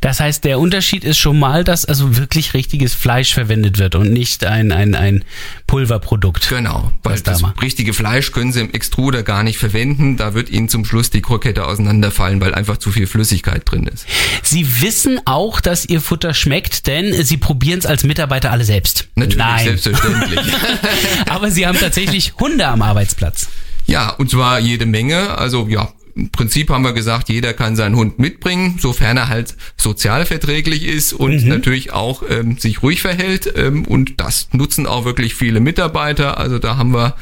Das 0.00 0.20
heißt, 0.20 0.44
der 0.44 0.58
Unterschied 0.58 1.02
ist 1.02 1.18
schon 1.18 1.38
mal, 1.38 1.64
dass 1.64 1.84
also 1.86 2.16
wirklich 2.16 2.52
richtiges 2.52 2.92
Fleisch 2.94 3.32
verwendet 3.32 3.78
wird 3.78 3.94
und 3.94 4.12
nicht 4.12 4.44
ein, 4.44 4.70
ein, 4.70 4.94
ein 4.94 5.24
Pulverprodukt. 5.66 6.48
Genau, 6.48 6.92
weil 7.02 7.16
da 7.20 7.32
das 7.32 7.40
mal. 7.42 7.54
richtige 7.62 7.94
Fleisch 7.94 8.30
können 8.32 8.52
Sie 8.52 8.60
im 8.60 8.70
Extruder 8.72 9.22
gar 9.22 9.42
nicht 9.42 9.58
verwenden. 9.58 10.16
Da 10.16 10.34
wird 10.34 10.50
Ihnen 10.50 10.68
zum 10.68 10.84
Schluss 10.84 11.10
die 11.10 11.22
Krokette 11.22 11.64
auseinanderfallen, 11.66 12.40
weil 12.40 12.54
einfach 12.54 12.76
zu 12.76 12.92
viel 12.92 13.06
Flüssigkeit 13.06 13.62
drin 13.64 13.86
ist. 13.86 14.06
Sie 14.42 14.82
wissen 14.82 15.20
auch, 15.24 15.60
dass 15.60 15.86
Ihr 15.86 16.00
Futter 16.00 16.34
schmeckt, 16.34 16.86
denn 16.86 17.24
Sie 17.24 17.38
probieren 17.38 17.78
es 17.78 17.86
als 17.86 18.04
Mitarbeiter 18.04 18.50
alle 18.50 18.64
selbst. 18.64 19.08
Natürlich, 19.14 19.38
Nein. 19.38 19.64
selbstverständlich. 19.64 20.40
Aber 21.28 21.50
Sie 21.50 21.66
haben 21.66 21.78
tatsächlich 21.78 22.34
Hunde 22.38 22.66
am 22.68 22.82
Arbeitsplatz. 22.82 23.48
ja, 23.86 24.10
und 24.10 24.30
zwar 24.30 24.60
jede 24.60 24.84
Menge. 24.86 25.36
Also 25.38 25.66
ja, 25.68 25.92
im 26.16 26.30
Prinzip 26.30 26.70
haben 26.70 26.84
wir 26.84 26.92
gesagt, 26.92 27.28
jeder 27.28 27.52
kann 27.54 27.74
seinen 27.74 27.96
Hund 27.96 28.18
mitbringen, 28.18 28.78
sofern 28.80 29.16
er 29.16 29.28
halt 29.28 29.56
sozialverträglich 29.76 30.84
ist 30.84 31.12
und 31.12 31.44
natürlich 31.44 31.92
auch 31.92 32.22
ähm, 32.28 32.56
sich 32.58 32.82
ruhig 32.82 33.02
verhält. 33.02 33.52
Ähm, 33.56 33.84
und 33.84 34.20
das 34.20 34.48
nutzen 34.52 34.86
auch 34.86 35.04
wirklich 35.04 35.34
viele 35.34 35.60
Mitarbeiter. 35.60 36.38
Also 36.38 36.58
da 36.58 36.76
haben 36.76 36.92
wir 36.92 37.16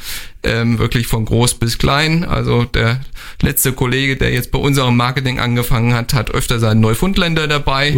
ähm, 0.44 0.78
wirklich 0.78 1.06
von 1.06 1.24
groß 1.24 1.54
bis 1.54 1.78
klein. 1.78 2.24
Also 2.24 2.64
der 2.64 3.00
letzte 3.40 3.72
Kollege, 3.72 4.16
der 4.16 4.32
jetzt 4.32 4.50
bei 4.50 4.58
unserem 4.58 4.96
Marketing 4.96 5.38
angefangen 5.38 5.94
hat, 5.94 6.14
hat 6.14 6.30
öfter 6.30 6.58
seinen 6.58 6.80
Neufundländer 6.80 7.46
dabei. 7.48 7.94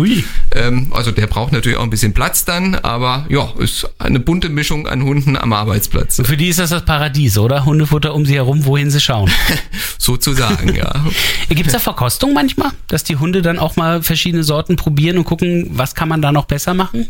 Ähm, 0.55 0.93
also 0.93 1.11
der 1.11 1.27
braucht 1.27 1.53
natürlich 1.53 1.79
auch 1.79 1.83
ein 1.83 1.91
bisschen 1.91 2.15
Platz 2.15 2.45
dann, 2.45 2.75
aber 2.75 3.27
ja, 3.29 3.53
ist 3.59 3.89
eine 3.99 4.21
bunte 4.21 4.49
Mischung 4.49 4.87
an 4.87 5.03
Hunden 5.03 5.37
am 5.37 5.53
Arbeitsplatz. 5.53 6.21
Für 6.25 6.37
die 6.37 6.49
ist 6.49 6.59
das 6.59 6.71
das 6.71 6.85
Paradies, 6.85 7.39
oder? 7.39 7.65
Hundefutter 7.65 8.15
um 8.15 8.27
sie 8.27 8.35
herum, 8.35 8.65
wohin 8.65 8.91
sie 8.91 9.01
schauen. 9.01 9.31
Sozusagen, 9.99 10.75
ja. 10.75 11.05
Gibt 11.49 11.67
es 11.67 11.73
da 11.73 11.79
Verkostung 11.79 12.35
manchmal, 12.35 12.71
dass 12.89 13.05
die 13.05 13.17
Hunde 13.17 13.43
dann 13.43 13.59
auch 13.59 13.77
mal 13.77 14.03
verschiedene 14.03 14.45
Sorten 14.45 14.77
probieren 14.77 15.19
und 15.19 15.25
gucken, 15.25 15.71
was 15.73 15.95
kann 15.95 16.09
man 16.09 16.21
da 16.21 16.33
noch 16.33 16.45
besser 16.45 16.75
machen? 16.75 17.09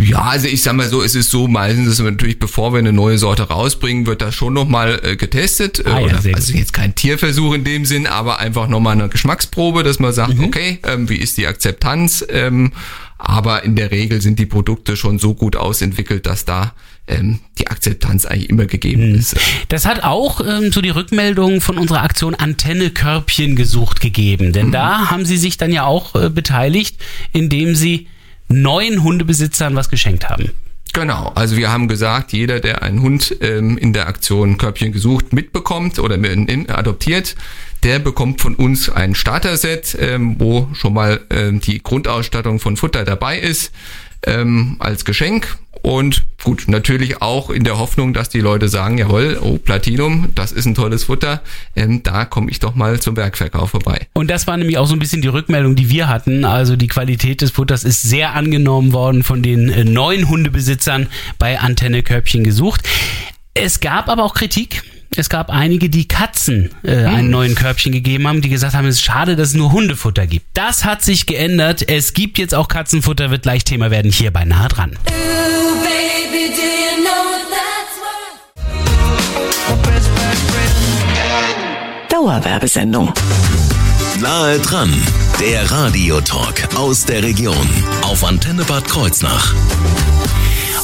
Ja, 0.00 0.22
also 0.22 0.48
ich 0.48 0.62
sag 0.62 0.74
mal 0.74 0.88
so, 0.88 1.02
es 1.02 1.14
ist 1.14 1.30
so 1.30 1.48
meistens, 1.48 1.88
dass 1.88 2.02
wir 2.02 2.10
natürlich, 2.10 2.38
bevor 2.38 2.72
wir 2.72 2.78
eine 2.78 2.92
neue 2.94 3.18
Sorte 3.18 3.42
rausbringen, 3.42 4.06
wird 4.06 4.22
das 4.22 4.34
schon 4.34 4.54
nochmal 4.54 5.00
äh, 5.02 5.16
getestet. 5.16 5.80
Äh, 5.80 5.90
Ah 5.90 6.00
ja, 6.00 6.18
oder, 6.18 6.34
also 6.34 6.54
jetzt 6.54 6.72
kein 6.72 6.94
Tierversuch 6.94 7.52
in 7.52 7.64
dem 7.64 7.84
Sinn, 7.84 8.06
aber 8.06 8.38
einfach 8.38 8.68
nochmal 8.68 8.94
eine 8.94 9.10
Geschmacksprobe, 9.10 9.82
dass 9.82 9.98
man 9.98 10.12
sagt, 10.14 10.38
okay, 10.40 10.78
ähm, 10.84 11.10
wie 11.10 11.16
ist 11.16 11.36
die 11.36 11.46
Akzeptanz? 11.46 12.24
Ähm, 12.30 12.72
aber 13.18 13.62
in 13.64 13.76
der 13.76 13.90
Regel 13.90 14.20
sind 14.20 14.38
die 14.38 14.46
Produkte 14.46 14.96
schon 14.96 15.18
so 15.18 15.34
gut 15.34 15.56
ausentwickelt, 15.56 16.26
dass 16.26 16.44
da 16.44 16.72
ähm, 17.06 17.40
die 17.58 17.68
Akzeptanz 17.68 18.24
eigentlich 18.24 18.50
immer 18.50 18.66
gegeben 18.66 19.14
ist. 19.14 19.36
Das 19.68 19.84
hat 19.84 20.02
auch 20.02 20.40
ähm, 20.40 20.72
so 20.72 20.80
die 20.80 20.90
Rückmeldung 20.90 21.60
von 21.60 21.78
unserer 21.78 22.02
Aktion 22.02 22.34
Antenne 22.34 22.90
Körbchen 22.90 23.56
gesucht 23.56 24.00
gegeben. 24.00 24.52
Denn 24.52 24.72
da 24.72 25.10
haben 25.10 25.24
sie 25.24 25.36
sich 25.36 25.56
dann 25.56 25.72
ja 25.72 25.84
auch 25.84 26.14
äh, 26.14 26.30
beteiligt, 26.30 26.96
indem 27.32 27.74
sie 27.74 28.08
neuen 28.52 29.02
Hundebesitzern 29.02 29.74
was 29.74 29.88
geschenkt 29.88 30.28
haben. 30.28 30.50
Genau, 30.92 31.32
also 31.34 31.56
wir 31.56 31.72
haben 31.72 31.88
gesagt, 31.88 32.32
jeder, 32.32 32.60
der 32.60 32.82
einen 32.82 33.00
Hund 33.00 33.36
ähm, 33.40 33.78
in 33.78 33.94
der 33.94 34.08
Aktion 34.08 34.58
Körbchen 34.58 34.92
gesucht 34.92 35.32
mitbekommt 35.32 35.98
oder 35.98 36.16
in, 36.16 36.46
in, 36.46 36.68
adoptiert, 36.68 37.34
der 37.82 37.98
bekommt 37.98 38.42
von 38.42 38.54
uns 38.54 38.90
ein 38.90 39.14
Starter-Set, 39.14 39.96
ähm, 39.98 40.36
wo 40.38 40.68
schon 40.74 40.92
mal 40.92 41.20
ähm, 41.30 41.60
die 41.60 41.82
Grundausstattung 41.82 42.60
von 42.60 42.76
Futter 42.76 43.04
dabei 43.04 43.38
ist, 43.38 43.72
ähm, 44.26 44.76
als 44.80 45.06
Geschenk. 45.06 45.56
Und 45.82 46.22
gut, 46.42 46.64
natürlich 46.68 47.22
auch 47.22 47.50
in 47.50 47.64
der 47.64 47.78
Hoffnung, 47.78 48.14
dass 48.14 48.28
die 48.28 48.40
Leute 48.40 48.68
sagen, 48.68 48.98
jawohl, 48.98 49.38
oh, 49.42 49.58
Platinum, 49.58 50.28
das 50.34 50.52
ist 50.52 50.64
ein 50.64 50.76
tolles 50.76 51.04
Futter, 51.04 51.42
ähm, 51.74 52.04
da 52.04 52.24
komme 52.24 52.50
ich 52.50 52.60
doch 52.60 52.76
mal 52.76 53.00
zum 53.00 53.16
Werkverkauf 53.16 53.70
vorbei. 53.70 54.06
Und 54.14 54.30
das 54.30 54.46
war 54.46 54.56
nämlich 54.56 54.78
auch 54.78 54.86
so 54.86 54.94
ein 54.94 55.00
bisschen 55.00 55.22
die 55.22 55.28
Rückmeldung, 55.28 55.74
die 55.74 55.90
wir 55.90 56.08
hatten. 56.08 56.44
Also 56.44 56.76
die 56.76 56.86
Qualität 56.86 57.40
des 57.40 57.50
Futters 57.50 57.82
ist 57.82 58.02
sehr 58.02 58.34
angenommen 58.34 58.92
worden 58.92 59.24
von 59.24 59.42
den 59.42 59.68
äh, 59.70 59.84
neuen 59.84 60.28
Hundebesitzern 60.28 61.08
bei 61.38 61.58
Antenne 61.58 62.04
Körbchen 62.04 62.44
gesucht. 62.44 62.88
Es 63.54 63.80
gab 63.80 64.08
aber 64.08 64.22
auch 64.22 64.34
Kritik. 64.34 64.84
Es 65.14 65.28
gab 65.28 65.50
einige, 65.50 65.90
die 65.90 66.08
Katzen 66.08 66.70
äh, 66.82 67.04
einen 67.04 67.28
neuen 67.28 67.54
Körbchen 67.54 67.92
gegeben 67.92 68.26
haben, 68.26 68.40
die 68.40 68.48
gesagt 68.48 68.74
haben, 68.74 68.86
es 68.86 68.96
ist 68.96 69.02
schade, 69.02 69.36
dass 69.36 69.48
es 69.48 69.54
nur 69.54 69.70
Hundefutter 69.70 70.26
gibt. 70.26 70.46
Das 70.54 70.86
hat 70.86 71.02
sich 71.02 71.26
geändert. 71.26 71.86
Es 71.86 72.14
gibt 72.14 72.38
jetzt 72.38 72.54
auch 72.54 72.66
Katzenfutter, 72.66 73.30
wird 73.30 73.42
gleich 73.42 73.64
Thema 73.64 73.90
werden 73.90 74.10
hier 74.10 74.30
bei 74.30 74.44
Nahe 74.44 74.68
dran. 74.68 74.96
Dauerwerbesendung. 82.08 83.12
Nahe 84.20 84.58
dran, 84.60 84.90
der 85.40 85.70
Radiotalk 85.70 86.68
aus 86.76 87.04
der 87.04 87.22
Region 87.22 87.68
auf 88.02 88.24
Antenne 88.24 88.64
Bad 88.64 88.86
Kreuznach. 88.86 89.54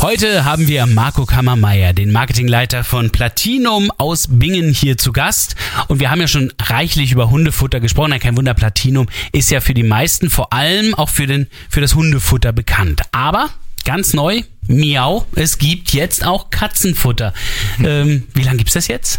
Heute 0.00 0.44
haben 0.44 0.68
wir 0.68 0.86
Marco 0.86 1.26
Kammermeier, 1.26 1.92
den 1.92 2.12
Marketingleiter 2.12 2.84
von 2.84 3.10
Platinum 3.10 3.90
aus 3.98 4.28
Bingen 4.30 4.72
hier 4.72 4.96
zu 4.96 5.10
Gast. 5.10 5.56
Und 5.88 5.98
wir 5.98 6.08
haben 6.10 6.20
ja 6.20 6.28
schon 6.28 6.52
reichlich 6.60 7.10
über 7.10 7.30
Hundefutter 7.30 7.80
gesprochen. 7.80 8.12
Ja, 8.12 8.20
kein 8.20 8.36
Wunder, 8.36 8.54
Platinum 8.54 9.08
ist 9.32 9.50
ja 9.50 9.60
für 9.60 9.74
die 9.74 9.82
meisten, 9.82 10.30
vor 10.30 10.52
allem 10.52 10.94
auch 10.94 11.08
für, 11.08 11.26
den, 11.26 11.48
für 11.68 11.80
das 11.80 11.96
Hundefutter 11.96 12.52
bekannt. 12.52 13.02
Aber 13.10 13.50
ganz 13.84 14.14
neu, 14.14 14.42
Miau, 14.68 15.26
es 15.34 15.58
gibt 15.58 15.92
jetzt 15.92 16.24
auch 16.24 16.50
Katzenfutter. 16.50 17.34
Ähm, 17.82 18.22
wie 18.34 18.42
lange 18.42 18.58
gibt's 18.58 18.74
das 18.74 18.86
jetzt? 18.86 19.18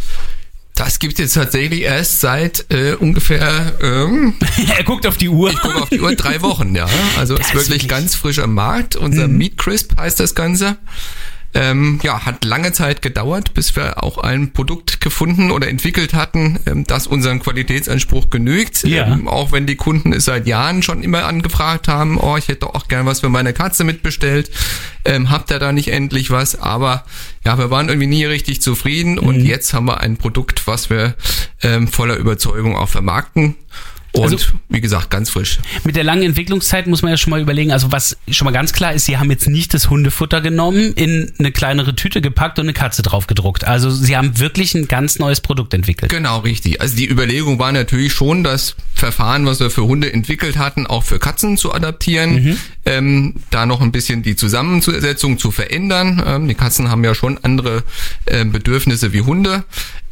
Das 0.79 0.97
gibt 0.99 1.19
jetzt 1.19 1.33
tatsächlich 1.33 1.81
erst 1.81 2.21
seit 2.21 2.65
äh, 2.71 2.93
ungefähr 2.93 3.73
ähm, 3.81 4.35
er 4.77 4.83
guckt 4.85 5.05
auf 5.05 5.17
die 5.17 5.27
Uhr. 5.27 5.49
Ich 5.51 5.59
gucke 5.59 5.75
auf 5.81 5.89
die 5.89 5.99
Uhr, 5.99 6.15
drei 6.15 6.41
Wochen, 6.41 6.73
ja. 6.73 6.87
Also 7.17 7.35
ist 7.35 7.53
wirklich 7.53 7.67
wirklich- 7.69 7.87
ganz 7.89 8.15
frisch 8.15 8.39
am 8.39 8.53
Markt. 8.53 8.95
Unser 8.95 9.27
Meat 9.27 9.57
Crisp 9.57 9.97
heißt 9.99 10.21
das 10.21 10.35
Ganze. 10.35 10.77
Ähm, 11.55 11.99
ja, 12.03 12.25
hat 12.25 12.45
lange 12.45 12.73
Zeit 12.73 13.01
gedauert, 13.01 13.55
bis 13.55 13.75
wir 13.75 14.03
auch 14.03 14.19
ein 14.19 14.53
Produkt 14.53 15.01
gefunden 15.01 15.49
oder 15.49 15.67
entwickelt 15.67 16.13
hatten, 16.13 16.59
ähm, 16.67 16.83
das 16.85 17.07
unseren 17.07 17.39
Qualitätsanspruch 17.39 18.29
genügt. 18.29 18.83
Ja. 18.83 19.07
Ähm, 19.07 19.27
auch 19.27 19.51
wenn 19.51 19.65
die 19.65 19.75
Kunden 19.75 20.13
es 20.13 20.25
seit 20.25 20.45
Jahren 20.45 20.83
schon 20.83 21.01
immer 21.01 21.25
angefragt 21.25 21.87
haben, 21.87 22.19
oh, 22.19 22.37
ich 22.37 22.49
hätte 22.49 22.61
doch 22.61 22.75
auch 22.75 22.87
gern 22.87 23.07
was 23.07 23.21
für 23.21 23.29
meine 23.29 23.53
Katze 23.53 23.83
mitbestellt. 23.83 24.51
Ähm, 25.05 25.31
habt 25.31 25.49
ihr 25.49 25.57
da 25.57 25.71
nicht 25.71 25.87
endlich 25.91 26.29
was? 26.29 26.59
Aber 26.59 27.03
ja, 27.43 27.57
wir 27.57 27.71
waren 27.71 27.89
irgendwie 27.89 28.07
nie 28.07 28.25
richtig 28.25 28.61
zufrieden 28.61 29.17
und 29.17 29.43
jetzt 29.43 29.73
haben 29.73 29.85
wir 29.85 30.01
ein 30.01 30.17
Produkt, 30.17 30.67
was 30.67 30.91
wir 30.91 31.15
ähm, 31.63 31.87
voller 31.87 32.17
Überzeugung 32.17 32.75
auch 32.75 32.89
vermarkten. 32.89 33.55
Und 34.11 34.23
Also- 34.23 34.37
wie 34.69 34.81
gesagt, 34.81 35.11
ganz 35.11 35.29
frisch. 35.29 35.59
Mit 35.83 35.95
der 35.95 36.03
langen 36.03 36.23
Entwicklungszeit 36.23 36.87
muss 36.87 37.03
man 37.03 37.11
ja 37.11 37.17
schon 37.17 37.29
mal 37.31 37.39
überlegen, 37.41 37.71
also 37.71 37.91
was 37.91 38.17
schon 38.29 38.45
mal 38.45 38.51
ganz 38.51 38.73
klar 38.73 38.93
ist, 38.93 39.05
sie 39.05 39.17
haben 39.17 39.29
jetzt 39.29 39.47
nicht 39.47 39.73
das 39.73 39.89
Hundefutter 39.89 40.41
genommen, 40.41 40.93
in 40.93 41.31
eine 41.37 41.51
kleinere 41.51 41.95
Tüte 41.95 42.19
gepackt 42.21 42.57
und 42.57 42.65
eine 42.65 42.73
Katze 42.73 43.03
drauf 43.03 43.27
gedruckt. 43.27 43.65
Also 43.65 43.91
sie 43.91 44.17
haben 44.17 44.39
wirklich 44.39 44.73
ein 44.73 44.87
ganz 44.87 45.19
neues 45.19 45.41
Produkt 45.41 45.73
entwickelt. 45.75 46.09
Genau, 46.11 46.39
richtig. 46.39 46.81
Also 46.81 46.95
die 46.95 47.07
Überlegung 47.07 47.59
war 47.59 47.71
natürlich 47.71 48.11
schon, 48.13 48.43
das 48.43 48.75
Verfahren, 48.95 49.45
was 49.45 49.59
wir 49.59 49.69
für 49.69 49.83
Hunde 49.83 50.11
entwickelt 50.11 50.57
hatten, 50.57 50.87
auch 50.87 51.03
für 51.03 51.19
Katzen 51.19 51.55
zu 51.57 51.71
adaptieren, 51.73 52.57
ähm, 52.89 53.35
da 53.51 53.67
noch 53.67 53.81
ein 53.81 53.91
bisschen 53.91 54.23
die 54.23 54.35
Zusammensetzung 54.35 55.37
zu 55.37 55.51
verändern. 55.51 56.23
Ähm, 56.25 56.47
die 56.47 56.55
Katzen 56.55 56.89
haben 56.89 57.03
ja 57.03 57.13
schon 57.13 57.37
andere 57.43 57.83
äh, 58.25 58.43
Bedürfnisse 58.43 59.13
wie 59.13 59.21
Hunde. 59.21 59.63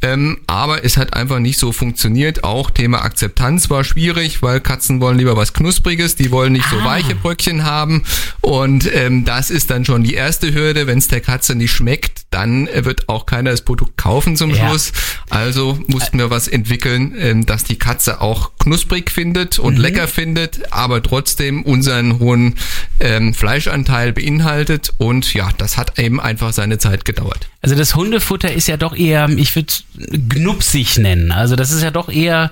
Ähm, 0.04 0.38
aber 0.46 0.86
es 0.86 0.96
hat 0.96 1.16
einfach 1.16 1.40
nicht 1.40 1.58
so 1.58 1.72
funktioniert. 1.72 2.44
Auch 2.44 2.70
Thema 2.70 3.02
Akzeptanz 3.02 3.72
war 3.72 3.84
schwierig, 3.84 4.44
weil 4.44 4.62
Katzen 4.62 5.02
wollen 5.02 5.18
lieber 5.18 5.36
was 5.36 5.54
Knuspriges, 5.54 6.16
die 6.16 6.30
wollen 6.30 6.54
nicht 6.54 6.70
so 6.70 6.84
weiche 6.84 7.16
Bröckchen 7.16 7.66
haben. 7.66 8.04
Und 8.42 8.94
ähm, 8.94 9.26
das 9.26 9.50
ist 9.50 9.72
dann 9.72 9.84
schon 9.84 10.04
die 10.04 10.14
erste 10.14 10.54
Hürde. 10.54 10.86
Wenn 10.86 11.00
es 11.00 11.08
der 11.08 11.22
Katze 11.22 11.56
nicht 11.56 11.72
schmeckt, 11.72 12.17
dann 12.30 12.68
wird 12.74 13.08
auch 13.08 13.26
keiner 13.26 13.52
das 13.52 13.62
Produkt 13.62 13.98
kaufen 13.98 14.36
zum 14.36 14.52
Ja. 14.52 14.68
Schluss. 14.68 14.92
Also 15.30 15.80
mussten 15.88 16.18
wir 16.18 16.30
was 16.30 16.48
entwickeln, 16.48 17.16
ähm, 17.18 17.46
dass 17.46 17.64
die 17.64 17.78
Katze 17.78 18.20
auch 18.22 18.52
knusprig 18.60 19.12
findet 19.12 19.60
und 19.60 19.78
lecker 19.78 20.08
findet, 20.08 20.74
aber 20.74 21.02
trotzdem 21.02 21.64
unseren 21.64 22.20
hohen 22.20 22.56
ähm, 23.00 23.34
Fleischanteil 23.34 24.12
beinhaltet. 24.14 24.92
Und 24.98 25.34
ja, 25.34 25.50
das 25.58 25.78
hat 25.78 25.98
eben 26.00 26.20
einfach 26.20 26.52
seine 26.54 26.78
Zeit 26.78 27.06
gedauert. 27.06 27.50
Also 27.62 27.76
das 27.76 27.96
Hundefutter 27.96 28.52
ist 28.52 28.68
ja 28.68 28.78
doch 28.78 28.96
eher, 28.96 29.30
ich 29.30 29.56
würde 29.56 29.74
gnupsig 29.98 30.98
nennen. 30.98 31.32
Also 31.32 31.56
das 31.56 31.72
ist 31.72 31.82
ja 31.82 31.92
doch 31.92 32.10
eher 32.10 32.52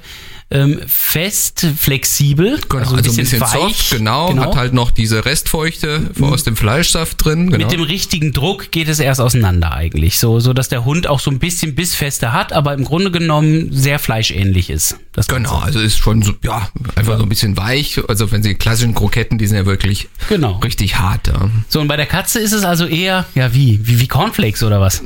ähm, 0.56 0.82
fest, 0.88 1.66
flexibel, 1.78 2.60
also 2.70 2.96
ein 2.96 3.04
bisschen, 3.04 3.40
soft, 3.40 3.92
genau, 3.92 4.36
hat 4.38 4.56
halt 4.56 4.74
noch 4.74 4.92
diese 4.92 5.26
Restfeuchte 5.26 6.12
aus 6.22 6.44
dem 6.44 6.56
Fleischsaft 6.56 7.24
drin. 7.24 7.52
Genau. 7.52 7.58
Mit 7.58 7.72
dem 7.72 7.82
richtigen 7.82 8.32
Druck 8.32 8.72
geht 8.72 8.88
es 8.88 9.00
erst 9.00 9.22
auseinander 9.22 9.74
eigentlich, 9.74 10.20
so, 10.20 10.40
so 10.40 10.54
dass 10.54 10.70
der 10.70 10.86
Hund 10.86 11.08
auch 11.08 11.20
so 11.20 11.32
ein 11.32 11.40
bisschen 11.40 11.76
Bissfeste 11.76 12.34
hat, 12.34 12.54
aber 12.54 12.74
im 12.74 12.86
Grunde 12.86 13.12
genommen 13.12 13.70
sehr 13.72 14.00
fleischähnlich 14.00 14.70
ist. 14.70 14.98
Genau, 15.28 15.58
also 15.60 15.80
ist 15.80 15.98
schon 15.98 16.22
so, 16.22 16.34
ja, 16.44 16.70
einfach 16.96 17.18
so 17.18 17.24
ein 17.24 17.30
bisschen 17.30 17.56
weich. 17.58 18.00
Also 18.08 18.32
wenn 18.32 18.44
Sie 18.44 18.56
klassischen 18.56 18.94
Kroketten, 18.94 19.38
die 19.38 19.48
sind 19.48 19.58
ja 19.58 19.66
wirklich 19.66 20.10
Genau. 20.30 20.60
richtig 20.64 20.98
hart. 20.98 21.28
Ja. 21.28 21.50
So, 21.70 21.80
und 21.80 21.88
bei 21.88 21.96
der 21.96 22.06
Katze 22.06 22.40
ist 22.40 22.52
es 22.52 22.64
also 22.64 22.86
eher, 22.86 23.26
ja, 23.34 23.54
wie, 23.54 23.80
wie, 23.84 24.00
wie 24.00 24.08
Cornflakes 24.08 24.64
oder 24.64 24.82
was? 24.82 25.02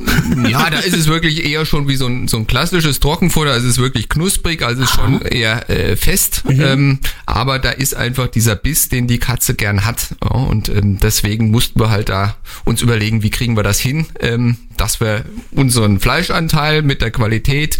Ja, 0.48 0.68
da 0.70 0.78
ist 0.78 0.96
es 0.96 1.06
wirklich 1.06 1.44
eher 1.44 1.64
schon 1.64 1.88
wie 1.88 1.96
so 1.96 2.06
ein, 2.06 2.26
so 2.28 2.36
ein 2.38 2.46
klassisches 2.46 2.98
Trockenfutter. 3.00 3.52
Also 3.52 3.66
es 3.66 3.74
ist 3.74 3.80
wirklich 3.80 4.08
knusprig, 4.08 4.62
also 4.62 4.82
es 4.82 4.90
ist 4.90 4.96
schon 4.96 5.22
eher 5.22 5.39
äh, 5.42 5.96
fest. 5.96 6.42
Ähm, 6.48 6.98
aber 7.26 7.58
da 7.58 7.70
ist 7.70 7.94
einfach 7.94 8.26
dieser 8.28 8.56
Biss, 8.56 8.88
den 8.88 9.06
die 9.06 9.18
Katze 9.18 9.54
gern 9.54 9.84
hat. 9.84 10.14
Ja, 10.22 10.30
und 10.30 10.68
ähm, 10.68 10.98
deswegen 10.98 11.50
mussten 11.50 11.80
wir 11.80 11.90
halt 11.90 12.08
da 12.08 12.36
uns 12.64 12.82
überlegen, 12.82 13.22
wie 13.22 13.30
kriegen 13.30 13.56
wir 13.56 13.62
das 13.62 13.78
hin, 13.78 14.06
ähm, 14.20 14.56
dass 14.76 15.00
wir 15.00 15.24
unseren 15.52 16.00
Fleischanteil 16.00 16.82
mit 16.82 17.02
der 17.02 17.10
Qualität 17.10 17.78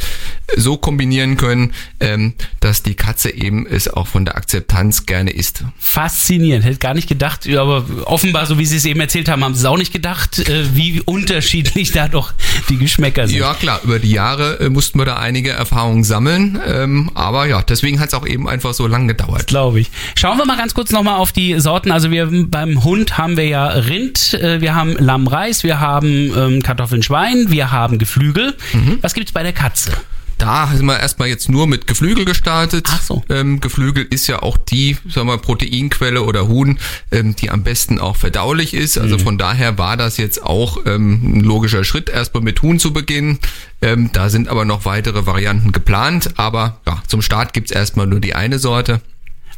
so 0.57 0.77
kombinieren 0.77 1.37
können, 1.37 1.73
ähm, 2.01 2.35
dass 2.61 2.83
die 2.83 2.95
Katze 2.95 3.31
eben 3.31 3.67
es 3.67 3.89
auch 3.89 4.07
von 4.07 4.25
der 4.25 4.37
Akzeptanz 4.37 5.07
gerne 5.07 5.31
isst. 5.31 5.65
Faszinierend, 5.79 6.65
hätte 6.65 6.79
gar 6.79 6.95
nicht 6.95 7.09
gedacht, 7.09 7.49
aber 7.49 7.85
offenbar, 8.05 8.47
so 8.47 8.59
wie 8.59 8.67
Sie 8.67 8.77
es 8.77 8.85
eben 8.85 9.01
erzählt 9.01 9.29
haben, 9.29 9.45
haben 9.45 9.55
Sie 9.55 9.61
es 9.61 9.67
auch 9.67 9.79
nicht 9.79 9.93
gedacht, 9.93 10.39
äh, 10.39 10.75
wie 10.75 11.01
unterschiedlich 11.01 11.93
da 11.93 12.09
doch 12.09 12.33
die 12.69 12.77
Geschmäcker 12.77 13.27
sind. 13.27 13.39
Ja, 13.39 13.55
klar, 13.55 13.81
über 13.85 13.99
die 13.99 14.11
Jahre 14.11 14.61
äh, 14.61 14.69
mussten 14.69 14.99
wir 14.99 15.05
da 15.05 15.17
einige 15.17 15.51
Erfahrungen 15.51 16.05
sammeln. 16.05 16.61
Ähm, 16.67 17.11
aber 17.15 17.47
ja, 17.47 17.63
deswegen 17.63 18.01
hat 18.01 18.09
es 18.09 18.15
auch 18.15 18.27
eben 18.27 18.49
einfach 18.49 18.75
so 18.75 18.87
lang 18.87 19.09
gedauert. 19.09 19.47
Glaube 19.47 19.81
ich. 19.81 19.91
Schauen 20.17 20.39
wir 20.39 20.47
mal 20.47 20.57
ganz 20.57 20.75
kurz 20.75 20.91
nochmal 20.91 21.17
auf 21.17 21.33
die 21.33 21.59
Sorten. 21.61 21.91
Also 21.91 22.11
wir 22.11 22.29
beim 22.47 22.85
Hund 22.85 23.19
haben 23.19 23.37
wir 23.37 23.47
ja 23.47 23.67
Rind, 23.69 24.35
äh, 24.35 24.61
wir 24.61 24.75
haben 24.75 24.97
Lammreis, 24.99 25.65
wir 25.65 25.81
haben 25.81 26.33
ähm, 26.37 26.63
Kartoffeln, 26.63 27.03
Schwein, 27.03 27.51
wir 27.51 27.73
haben 27.73 27.99
Geflügel. 27.99 28.57
Mhm. 28.73 28.99
Was 29.01 29.15
gibt's 29.15 29.33
bei 29.33 29.43
der 29.43 29.53
Katze? 29.53 29.93
Da 30.41 30.69
sind 30.75 30.87
wir 30.87 30.99
erstmal 30.99 31.29
jetzt 31.29 31.51
nur 31.51 31.67
mit 31.67 31.87
Geflügel 31.87 32.25
gestartet. 32.25 32.89
Ach 32.91 33.03
so. 33.03 33.23
Ähm, 33.29 33.61
Geflügel 33.61 34.07
ist 34.09 34.27
ja 34.27 34.43
auch 34.43 34.57
die, 34.57 34.97
sagen 35.09 35.27
wir, 35.29 35.37
Proteinquelle 35.37 36.23
oder 36.23 36.49
Huhn, 36.49 36.79
ähm, 37.13 37.37
die 37.37 37.51
am 37.51 37.63
besten 37.63 37.99
auch 37.99 38.17
verdaulich 38.17 38.73
ist. 38.73 38.97
Also 38.97 39.17
Mhm. 39.17 39.21
von 39.21 39.39
daher 39.39 39.77
war 39.77 39.99
das 39.99 40.17
jetzt 40.17 40.43
auch 40.43 40.79
ähm, 40.87 41.21
ein 41.39 41.41
logischer 41.41 41.85
Schritt, 41.85 42.09
erstmal 42.09 42.43
mit 42.43 42.63
Huhn 42.63 42.79
zu 42.79 42.93
beginnen. 42.95 43.39
Ähm, 43.83 44.11
da 44.15 44.31
sind 44.31 44.49
aber 44.49 44.65
noch 44.65 44.87
weitere 44.87 45.27
Varianten 45.27 45.73
geplant. 45.73 46.31
Aber 46.37 46.81
ja, 46.87 47.03
zum 47.07 47.21
Start 47.21 47.53
gibt's 47.53 47.71
erstmal 47.71 48.07
nur 48.07 48.21
die 48.21 48.35
eine 48.35 48.59
Sorte. 48.59 49.03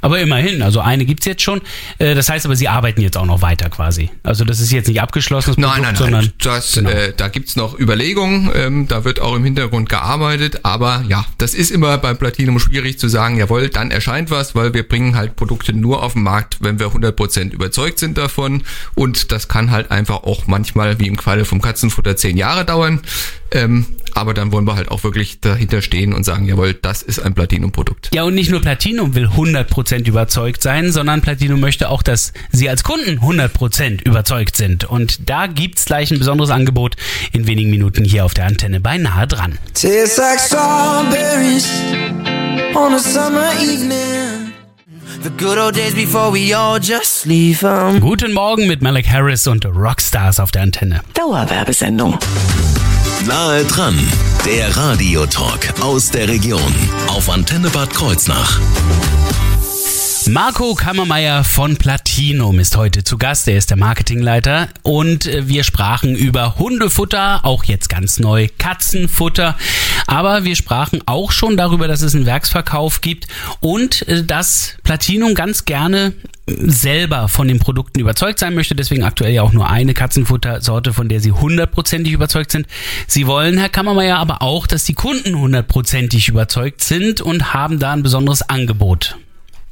Aber 0.02 0.20
immerhin, 0.20 0.62
also 0.62 0.80
eine 0.80 1.04
gibt's 1.04 1.26
jetzt 1.26 1.42
schon. 1.42 1.62
Äh, 1.98 2.14
das 2.14 2.28
heißt 2.28 2.44
aber, 2.44 2.56
sie 2.56 2.68
arbeiten 2.68 3.00
jetzt 3.00 3.16
auch 3.16 3.24
noch 3.24 3.40
weiter 3.40 3.70
quasi. 3.70 4.10
Also 4.24 4.44
das 4.44 4.60
ist 4.60 4.72
jetzt 4.72 4.88
nicht 4.88 5.00
abgeschlossenes 5.00 5.56
Produkt, 5.56 5.74
Nein, 5.74 5.82
nein, 5.82 5.96
sondern 5.96 6.24
nein. 6.24 6.32
Das, 6.42 6.74
genau. 6.74 6.90
äh, 6.90 7.14
da 7.16 7.28
gibt's 7.28 7.54
noch 7.54 7.78
Überlegungen, 7.78 8.50
ähm, 8.54 8.88
da 8.88 9.04
wird 9.04 9.20
auch 9.20 9.36
im 9.36 9.44
Hintergrund 9.44 9.88
gearbeitet, 9.88 10.60
aber 10.64 11.04
ja, 11.08 11.24
das 11.38 11.54
ist 11.54 11.70
immer 11.70 11.96
beim 11.98 12.18
Platinum 12.18 12.58
schwierig 12.58 12.98
zu 12.98 13.06
sagen, 13.06 13.38
jawohl, 13.38 13.68
dann 13.68 13.92
erscheint 13.92 14.30
was, 14.30 14.54
weil 14.56 14.74
wir 14.74 14.86
bringen 14.86 15.14
halt 15.14 15.36
Produkte 15.36 15.72
nur 15.72 16.02
auf 16.02 16.14
den 16.14 16.24
Markt, 16.24 16.58
wenn 16.60 16.80
wir 16.80 16.88
100% 16.88 17.52
überzeugt 17.52 18.00
sind 18.00 18.18
davon 18.18 18.64
und 18.96 19.30
das 19.30 19.46
kann 19.46 19.70
halt 19.70 19.92
einfach 19.92 20.24
auch 20.24 20.48
manchmal, 20.48 20.98
wie 20.98 21.06
im 21.06 21.16
Falle 21.16 21.44
vom 21.44 21.62
Katzenfutter, 21.62 22.16
zehn 22.16 22.36
Jahre 22.36 22.64
dauern, 22.64 23.00
ähm, 23.52 23.86
aber 24.14 24.34
dann 24.34 24.52
wollen 24.52 24.66
wir 24.66 24.76
halt 24.76 24.90
auch 24.90 25.04
wirklich 25.04 25.40
dahinter 25.40 25.82
stehen 25.82 26.12
und 26.12 26.24
sagen, 26.24 26.46
jawohl, 26.46 26.74
das 26.74 27.02
ist 27.02 27.18
ein 27.18 27.34
Platinum-Produkt. 27.34 28.10
Ja, 28.14 28.24
und 28.24 28.34
nicht 28.34 28.50
nur 28.50 28.60
Platinum 28.60 29.14
will 29.14 29.26
100% 29.28 30.06
überzeugt 30.06 30.62
sein, 30.62 30.92
sondern 30.92 31.20
Platinum 31.22 31.60
möchte 31.60 31.88
auch, 31.88 32.02
dass 32.02 32.32
Sie 32.50 32.68
als 32.68 32.82
Kunden 32.84 33.18
100% 33.20 34.02
überzeugt 34.06 34.56
sind. 34.56 34.84
Und 34.84 35.28
da 35.28 35.46
gibt's 35.46 35.84
gleich 35.84 36.10
ein 36.10 36.18
besonderes 36.18 36.50
Angebot 36.50 36.96
in 37.32 37.46
wenigen 37.46 37.70
Minuten 37.70 38.04
hier 38.04 38.24
auf 38.24 38.34
der 38.34 38.46
Antenne 38.46 38.80
bei 38.80 38.98
Nahe 38.98 39.26
dran. 39.26 39.58
Tastes 39.74 40.16
like 40.16 40.40
strawberries 40.40 41.68
on 42.74 42.94
a 42.94 42.98
summer 42.98 43.52
evening. 43.62 44.52
The 45.22 45.30
good 45.30 45.56
old 45.56 45.76
days 45.76 45.94
before 45.94 46.32
we 46.32 46.56
all 46.56 46.80
just 46.80 47.26
leave 47.26 47.64
'em. 47.64 48.00
Guten 48.00 48.32
Morgen 48.32 48.66
mit 48.66 48.82
Malek 48.82 49.08
Harris 49.08 49.46
und 49.46 49.64
Rockstars 49.64 50.40
auf 50.40 50.50
der 50.50 50.62
Antenne. 50.62 51.02
Dauerwerbesendung. 51.14 52.18
Nahe 53.26 53.64
dran, 53.64 53.96
der 54.44 54.76
Radiotalk 54.76 55.80
aus 55.80 56.10
der 56.10 56.26
Region 56.28 56.74
auf 57.06 57.30
Antenne 57.30 57.70
Bad 57.70 57.94
Kreuznach. 57.94 58.58
Marco 60.28 60.74
Kammermeier 60.74 61.44
von 61.44 61.76
Platinum 61.76 62.58
ist 62.58 62.76
heute 62.76 63.04
zu 63.04 63.18
Gast. 63.18 63.48
Er 63.48 63.58
ist 63.58 63.70
der 63.70 63.76
Marketingleiter 63.76 64.68
und 64.82 65.26
äh, 65.26 65.48
wir 65.48 65.62
sprachen 65.64 66.14
über 66.14 66.58
Hundefutter, 66.58 67.44
auch 67.44 67.64
jetzt 67.64 67.88
ganz 67.88 68.18
neu 68.18 68.48
Katzenfutter. 68.58 69.56
Aber 70.06 70.44
wir 70.44 70.56
sprachen 70.56 71.00
auch 71.06 71.32
schon 71.32 71.56
darüber, 71.56 71.88
dass 71.88 72.02
es 72.02 72.14
einen 72.14 72.26
Werksverkauf 72.26 73.00
gibt 73.00 73.26
und 73.60 74.06
äh, 74.08 74.24
dass 74.24 74.76
Platinum 74.82 75.34
ganz 75.34 75.64
gerne 75.64 76.12
selber 76.46 77.28
von 77.28 77.48
den 77.48 77.58
Produkten 77.58 78.00
überzeugt 78.00 78.38
sein 78.38 78.54
möchte. 78.54 78.74
Deswegen 78.74 79.04
aktuell 79.04 79.32
ja 79.32 79.42
auch 79.42 79.52
nur 79.52 79.70
eine 79.70 79.94
Katzenfuttersorte, 79.94 80.92
von 80.92 81.08
der 81.08 81.20
sie 81.20 81.32
hundertprozentig 81.32 82.12
überzeugt 82.12 82.50
sind. 82.50 82.66
Sie 83.06 83.26
wollen, 83.26 83.58
Herr 83.58 83.68
Kammermeier, 83.68 84.18
aber 84.18 84.42
auch, 84.42 84.66
dass 84.66 84.84
die 84.84 84.94
Kunden 84.94 85.38
hundertprozentig 85.38 86.28
überzeugt 86.28 86.82
sind 86.82 87.20
und 87.20 87.54
haben 87.54 87.78
da 87.78 87.92
ein 87.92 88.02
besonderes 88.02 88.42
Angebot. 88.42 89.16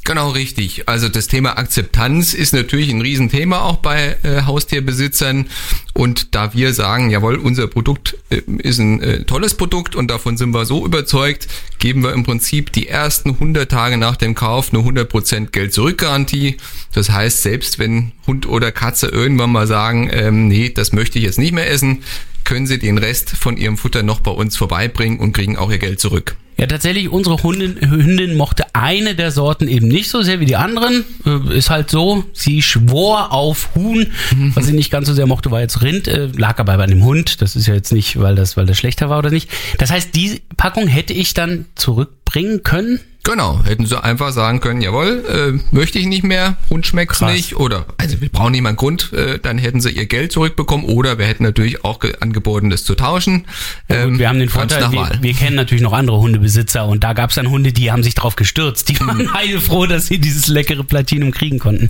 Genau 0.04 0.30
richtig. 0.30 0.88
Also 0.88 1.10
das 1.10 1.28
Thema 1.28 1.58
Akzeptanz 1.58 2.32
ist 2.32 2.54
natürlich 2.54 2.90
ein 2.90 3.02
Riesenthema 3.02 3.60
auch 3.60 3.76
bei 3.76 4.16
äh, 4.22 4.42
Haustierbesitzern. 4.42 5.46
Und 5.92 6.34
da 6.34 6.54
wir 6.54 6.72
sagen, 6.72 7.10
jawohl, 7.10 7.36
unser 7.36 7.66
Produkt 7.66 8.16
äh, 8.30 8.40
ist 8.58 8.78
ein 8.78 9.02
äh, 9.02 9.24
tolles 9.24 9.54
Produkt 9.54 9.94
und 9.94 10.10
davon 10.10 10.38
sind 10.38 10.52
wir 10.54 10.64
so 10.64 10.86
überzeugt, 10.86 11.48
geben 11.78 12.02
wir 12.02 12.14
im 12.14 12.24
Prinzip 12.24 12.72
die 12.72 12.88
ersten 12.88 13.30
100 13.30 13.70
Tage 13.70 13.98
nach 13.98 14.16
dem 14.16 14.34
Kauf 14.34 14.72
eine 14.72 14.82
100% 14.82 15.50
Geld-Zurück-Garantie. 15.50 16.56
Das 16.94 17.10
heißt, 17.10 17.42
selbst 17.42 17.78
wenn 17.78 18.12
Hund 18.26 18.48
oder 18.48 18.72
Katze 18.72 19.08
irgendwann 19.08 19.52
mal 19.52 19.66
sagen, 19.66 20.08
ähm, 20.12 20.48
nee, 20.48 20.70
das 20.70 20.92
möchte 20.92 21.18
ich 21.18 21.26
jetzt 21.26 21.38
nicht 21.38 21.52
mehr 21.52 21.70
essen, 21.70 22.04
können 22.44 22.66
sie 22.66 22.78
den 22.78 22.96
Rest 22.96 23.30
von 23.30 23.58
ihrem 23.58 23.76
Futter 23.76 24.02
noch 24.02 24.20
bei 24.20 24.30
uns 24.30 24.56
vorbeibringen 24.56 25.20
und 25.20 25.32
kriegen 25.32 25.58
auch 25.58 25.70
ihr 25.70 25.78
Geld 25.78 26.00
zurück. 26.00 26.36
Ja, 26.60 26.66
tatsächlich, 26.66 27.08
unsere 27.08 27.42
Hündin, 27.42 27.80
Hündin 27.80 28.36
mochte 28.36 28.64
eine 28.74 29.14
der 29.14 29.30
Sorten 29.30 29.66
eben 29.66 29.88
nicht 29.88 30.10
so 30.10 30.20
sehr 30.20 30.40
wie 30.40 30.44
die 30.44 30.56
anderen. 30.56 31.06
Äh, 31.24 31.56
ist 31.56 31.70
halt 31.70 31.88
so, 31.88 32.24
sie 32.34 32.60
schwor 32.60 33.32
auf 33.32 33.70
Huhn. 33.74 34.08
Was 34.54 34.66
sie 34.66 34.74
nicht 34.74 34.90
ganz 34.90 35.08
so 35.08 35.14
sehr 35.14 35.26
mochte, 35.26 35.50
war 35.50 35.62
jetzt 35.62 35.80
Rind. 35.80 36.06
Äh, 36.06 36.26
lag 36.36 36.58
aber 36.58 36.76
bei 36.76 36.84
dem 36.84 37.02
Hund. 37.02 37.40
Das 37.40 37.56
ist 37.56 37.66
ja 37.66 37.72
jetzt 37.72 37.92
nicht, 37.92 38.20
weil 38.20 38.34
das, 38.34 38.58
weil 38.58 38.66
das 38.66 38.76
schlechter 38.76 39.08
war 39.08 39.20
oder 39.20 39.30
nicht. 39.30 39.48
Das 39.78 39.90
heißt, 39.90 40.14
die 40.14 40.42
Packung 40.58 40.86
hätte 40.86 41.14
ich 41.14 41.32
dann 41.32 41.64
zurückbringen 41.76 42.62
können. 42.62 43.00
Genau, 43.22 43.60
hätten 43.64 43.84
sie 43.84 44.02
einfach 44.02 44.32
sagen 44.32 44.60
können, 44.60 44.80
jawohl, 44.80 45.24
äh, 45.28 45.74
möchte 45.74 45.98
ich 45.98 46.06
nicht 46.06 46.24
mehr, 46.24 46.56
Hund 46.70 46.86
schmeckt's 46.86 47.18
Krass. 47.18 47.32
nicht 47.32 47.54
oder 47.56 47.84
also 47.98 48.18
wir 48.22 48.30
brauchen 48.30 48.54
einen 48.54 48.76
Grund, 48.76 49.12
äh, 49.12 49.38
dann 49.38 49.58
hätten 49.58 49.80
sie 49.82 49.90
ihr 49.90 50.06
Geld 50.06 50.32
zurückbekommen 50.32 50.86
oder 50.86 51.18
wir 51.18 51.26
hätten 51.26 51.42
natürlich 51.44 51.84
auch 51.84 52.00
ge- 52.00 52.14
angeboten, 52.20 52.70
das 52.70 52.84
zu 52.84 52.94
tauschen. 52.94 53.44
Ähm, 53.90 54.12
Gut, 54.12 54.18
wir 54.20 54.28
haben 54.30 54.38
den 54.38 54.48
Vorteil, 54.48 54.90
wir, 54.90 55.18
wir 55.20 55.34
kennen 55.34 55.54
natürlich 55.56 55.82
noch 55.82 55.92
andere 55.92 56.18
Hundebesitzer 56.18 56.86
und 56.86 57.04
da 57.04 57.12
gab 57.12 57.28
es 57.28 57.36
dann 57.36 57.50
Hunde, 57.50 57.72
die 57.74 57.92
haben 57.92 58.02
sich 58.02 58.14
drauf 58.14 58.36
gestürzt. 58.36 58.88
Die 58.88 58.98
waren 59.00 59.32
heilfroh, 59.34 59.84
dass 59.86 60.06
sie 60.06 60.18
dieses 60.18 60.46
leckere 60.48 60.82
Platinum 60.82 61.30
kriegen 61.30 61.58
konnten. 61.58 61.88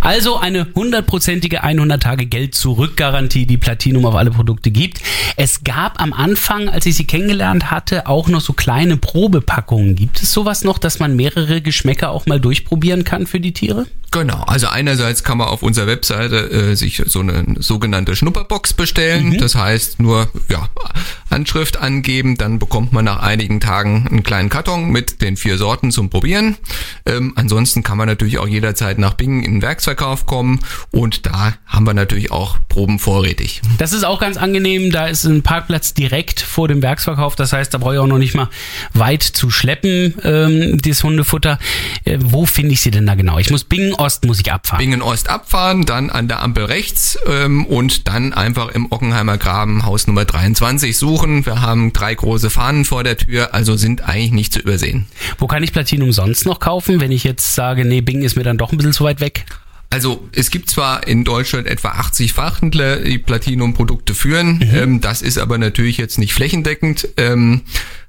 Also 0.00 0.36
eine 0.38 0.66
hundertprozentige 0.74 1.64
100 1.64 2.02
Tage 2.02 2.26
Geld-Zurück-Garantie, 2.26 3.46
die 3.46 3.56
Platinum 3.56 4.04
auf 4.04 4.14
alle 4.14 4.30
Produkte 4.30 4.70
gibt. 4.70 5.00
Es 5.36 5.64
gab 5.64 6.00
am 6.02 6.12
Anfang, 6.12 6.68
als 6.68 6.84
ich 6.86 6.94
sie 6.96 7.06
kennengelernt 7.06 7.70
hatte, 7.70 8.06
auch 8.06 8.28
noch 8.28 8.40
so 8.42 8.52
kleine 8.52 8.96
Probepackungen. 8.98 9.96
Gibt 9.96 10.22
es 10.22 10.32
sowas 10.32 10.64
noch, 10.66 10.76
dass 10.78 10.98
man 10.98 11.16
mehrere 11.16 11.62
Geschmäcker 11.62 12.10
auch 12.10 12.26
mal 12.26 12.38
durchprobieren 12.38 13.04
kann 13.04 13.26
für 13.26 13.40
die 13.40 13.52
Tiere? 13.52 13.86
Genau, 14.10 14.42
also 14.44 14.68
einerseits 14.68 15.24
kann 15.24 15.38
man 15.38 15.48
auf 15.48 15.62
unserer 15.62 15.86
Webseite 15.86 16.50
äh, 16.50 16.74
sich 16.74 17.02
so 17.06 17.20
eine 17.20 17.44
sogenannte 17.58 18.14
Schnupperbox 18.14 18.74
bestellen. 18.74 19.38
Das 19.38 19.54
heißt 19.54 20.00
nur 20.00 20.28
ja, 20.48 20.68
Anschrift 21.36 21.76
angeben, 21.76 22.38
dann 22.38 22.58
bekommt 22.58 22.94
man 22.94 23.04
nach 23.04 23.20
einigen 23.20 23.60
Tagen 23.60 24.08
einen 24.10 24.22
kleinen 24.22 24.48
Karton 24.48 24.88
mit 24.88 25.20
den 25.20 25.36
vier 25.36 25.58
Sorten 25.58 25.92
zum 25.92 26.08
Probieren. 26.08 26.56
Ähm, 27.04 27.34
ansonsten 27.36 27.82
kann 27.82 27.98
man 27.98 28.08
natürlich 28.08 28.38
auch 28.38 28.48
jederzeit 28.48 28.98
nach 28.98 29.12
Bingen 29.12 29.42
in 29.42 29.56
den 29.56 29.62
Werksverkauf 29.62 30.24
kommen 30.24 30.60
und 30.92 31.26
da 31.26 31.52
haben 31.66 31.86
wir 31.86 31.92
natürlich 31.92 32.32
auch 32.32 32.56
Proben 32.70 32.98
vorrätig. 32.98 33.60
Das 33.76 33.92
ist 33.92 34.02
auch 34.02 34.18
ganz 34.18 34.38
angenehm. 34.38 34.90
Da 34.90 35.08
ist 35.08 35.24
ein 35.24 35.42
Parkplatz 35.42 35.92
direkt 35.92 36.40
vor 36.40 36.68
dem 36.68 36.80
Werksverkauf. 36.80 37.36
Das 37.36 37.52
heißt, 37.52 37.74
da 37.74 37.76
brauche 37.76 37.94
ich 37.94 38.00
auch 38.00 38.06
noch 38.06 38.16
nicht 38.16 38.34
mal 38.34 38.48
weit 38.94 39.22
zu 39.22 39.50
schleppen, 39.50 40.14
ähm, 40.24 40.78
dieses 40.78 41.04
Hundefutter. 41.04 41.58
Äh, 42.04 42.16
wo 42.22 42.46
finde 42.46 42.72
ich 42.72 42.80
sie 42.80 42.90
denn 42.90 43.04
da 43.04 43.14
genau? 43.14 43.38
Ich 43.38 43.50
muss 43.50 43.64
Bingen 43.64 43.92
Ost 43.92 44.24
muss 44.24 44.40
ich 44.40 44.50
abfahren. 44.50 44.78
Bingen 44.78 45.02
Ost 45.02 45.28
abfahren, 45.28 45.84
dann 45.84 46.08
an 46.08 46.28
der 46.28 46.42
Ampel 46.42 46.64
rechts 46.64 47.18
ähm, 47.28 47.66
und 47.66 48.08
dann 48.08 48.32
einfach 48.32 48.68
im 48.68 48.90
Ockenheimer 48.90 49.36
Graben 49.36 49.84
Haus 49.84 50.06
Nummer 50.06 50.24
23 50.24 50.96
suchen. 50.96 51.25
Wir 51.26 51.60
haben 51.60 51.92
drei 51.92 52.14
große 52.14 52.50
Fahnen 52.50 52.84
vor 52.84 53.04
der 53.04 53.16
Tür, 53.16 53.54
also 53.54 53.76
sind 53.76 54.02
eigentlich 54.02 54.32
nicht 54.32 54.52
zu 54.52 54.60
übersehen. 54.60 55.06
Wo 55.38 55.46
kann 55.46 55.62
ich 55.62 55.72
Platinum 55.72 56.12
sonst 56.12 56.46
noch 56.46 56.60
kaufen, 56.60 57.00
wenn 57.00 57.12
ich 57.12 57.24
jetzt 57.24 57.54
sage, 57.54 57.84
nee, 57.84 58.00
Bingen 58.00 58.22
ist 58.22 58.36
mir 58.36 58.44
dann 58.44 58.58
doch 58.58 58.72
ein 58.72 58.76
bisschen 58.76 58.92
zu 58.92 59.04
weit 59.04 59.20
weg? 59.20 59.44
Also 59.90 60.28
es 60.32 60.50
gibt 60.50 60.68
zwar 60.68 61.06
in 61.06 61.24
Deutschland 61.24 61.66
etwa 61.66 61.90
80 61.90 62.32
Fachhändler, 62.32 62.96
die 62.96 63.18
Platinum-Produkte 63.18 64.14
führen, 64.14 64.68
ähm, 64.74 65.00
das 65.00 65.22
ist 65.22 65.38
aber 65.38 65.58
natürlich 65.58 65.96
jetzt 65.96 66.18
nicht 66.18 66.32
flächendeckend. 66.32 67.08
Ähm, 67.16 67.62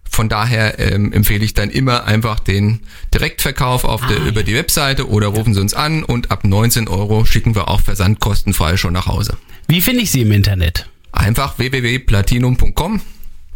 von 0.10 0.30
daher 0.30 0.80
ähm, 0.80 1.12
empfehle 1.14 1.44
ich 1.44 1.54
dann 1.54 1.70
immer 1.70 2.06
einfach 2.06 2.40
den 2.40 2.80
Direktverkauf 3.14 3.84
auf 3.84 4.06
der, 4.08 4.18
über 4.26 4.44
die 4.44 4.56
Webseite 4.56 5.10
oder 5.10 5.28
rufen 5.28 5.54
Sie 5.54 5.62
uns 5.62 5.74
an 5.74 6.04
und 6.04 6.32
ab 6.32 6.44
19 6.44 6.88
Euro 6.88 7.26
schicken 7.26 7.56
wir 7.56 7.68
auch 7.68 7.82
versandkostenfrei 7.82 8.78
schon 8.78 8.94
nach 8.94 9.08
Hause. 9.08 9.38
Wie 9.68 9.82
finde 9.82 10.04
ich 10.04 10.12
sie 10.12 10.22
im 10.22 10.32
Internet? 10.32 10.88
Einfach 11.12 11.58
www.platinum.com 11.58 13.02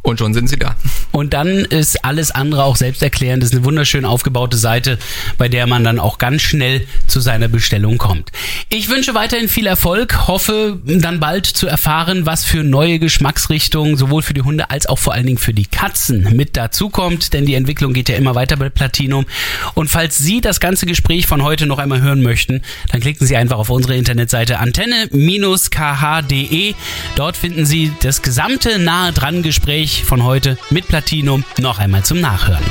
und 0.03 0.17
schon 0.17 0.33
sind 0.33 0.49
Sie 0.49 0.57
da. 0.57 0.75
Und 1.11 1.33
dann 1.33 1.47
ist 1.47 2.03
alles 2.03 2.31
andere 2.31 2.63
auch 2.63 2.75
selbsterklärend. 2.75 3.43
Das 3.43 3.51
ist 3.51 3.55
eine 3.55 3.65
wunderschön 3.65 4.05
aufgebaute 4.05 4.57
Seite, 4.57 4.97
bei 5.37 5.47
der 5.47 5.67
man 5.67 5.83
dann 5.83 5.99
auch 5.99 6.17
ganz 6.17 6.41
schnell 6.41 6.87
zu 7.07 7.19
seiner 7.19 7.47
Bestellung 7.47 7.97
kommt. 7.97 8.31
Ich 8.69 8.89
wünsche 8.89 9.13
weiterhin 9.13 9.47
viel 9.47 9.67
Erfolg, 9.67 10.27
hoffe 10.27 10.79
dann 10.85 11.19
bald 11.19 11.45
zu 11.45 11.67
erfahren, 11.67 12.25
was 12.25 12.45
für 12.45 12.63
neue 12.63 12.97
Geschmacksrichtungen 12.97 13.95
sowohl 13.95 14.23
für 14.23 14.33
die 14.33 14.41
Hunde 14.41 14.71
als 14.71 14.87
auch 14.87 14.97
vor 14.97 15.13
allen 15.13 15.27
Dingen 15.27 15.37
für 15.37 15.53
die 15.53 15.65
Katzen 15.65 16.35
mit 16.35 16.57
dazukommt, 16.57 17.33
denn 17.33 17.45
die 17.45 17.53
Entwicklung 17.53 17.93
geht 17.93 18.09
ja 18.09 18.15
immer 18.15 18.33
weiter 18.33 18.57
bei 18.57 18.69
Platinum. 18.69 19.25
Und 19.75 19.89
falls 19.89 20.17
Sie 20.17 20.41
das 20.41 20.59
ganze 20.59 20.85
Gespräch 20.85 21.27
von 21.27 21.43
heute 21.43 21.67
noch 21.67 21.77
einmal 21.77 22.01
hören 22.01 22.23
möchten, 22.23 22.61
dann 22.91 23.01
klicken 23.01 23.27
Sie 23.27 23.35
einfach 23.35 23.57
auf 23.57 23.69
unsere 23.69 23.95
Internetseite 23.95 24.59
antenne-kh.de. 24.59 26.73
Dort 27.15 27.37
finden 27.37 27.65
Sie 27.65 27.91
das 28.01 28.21
gesamte 28.21 28.79
nahe 28.79 29.11
dran 29.11 29.43
Von 29.99 30.23
heute 30.23 30.57
mit 30.69 30.87
Platinum 30.87 31.43
noch 31.57 31.79
einmal 31.79 32.03
zum 32.03 32.21
Nachhören. 32.21 32.63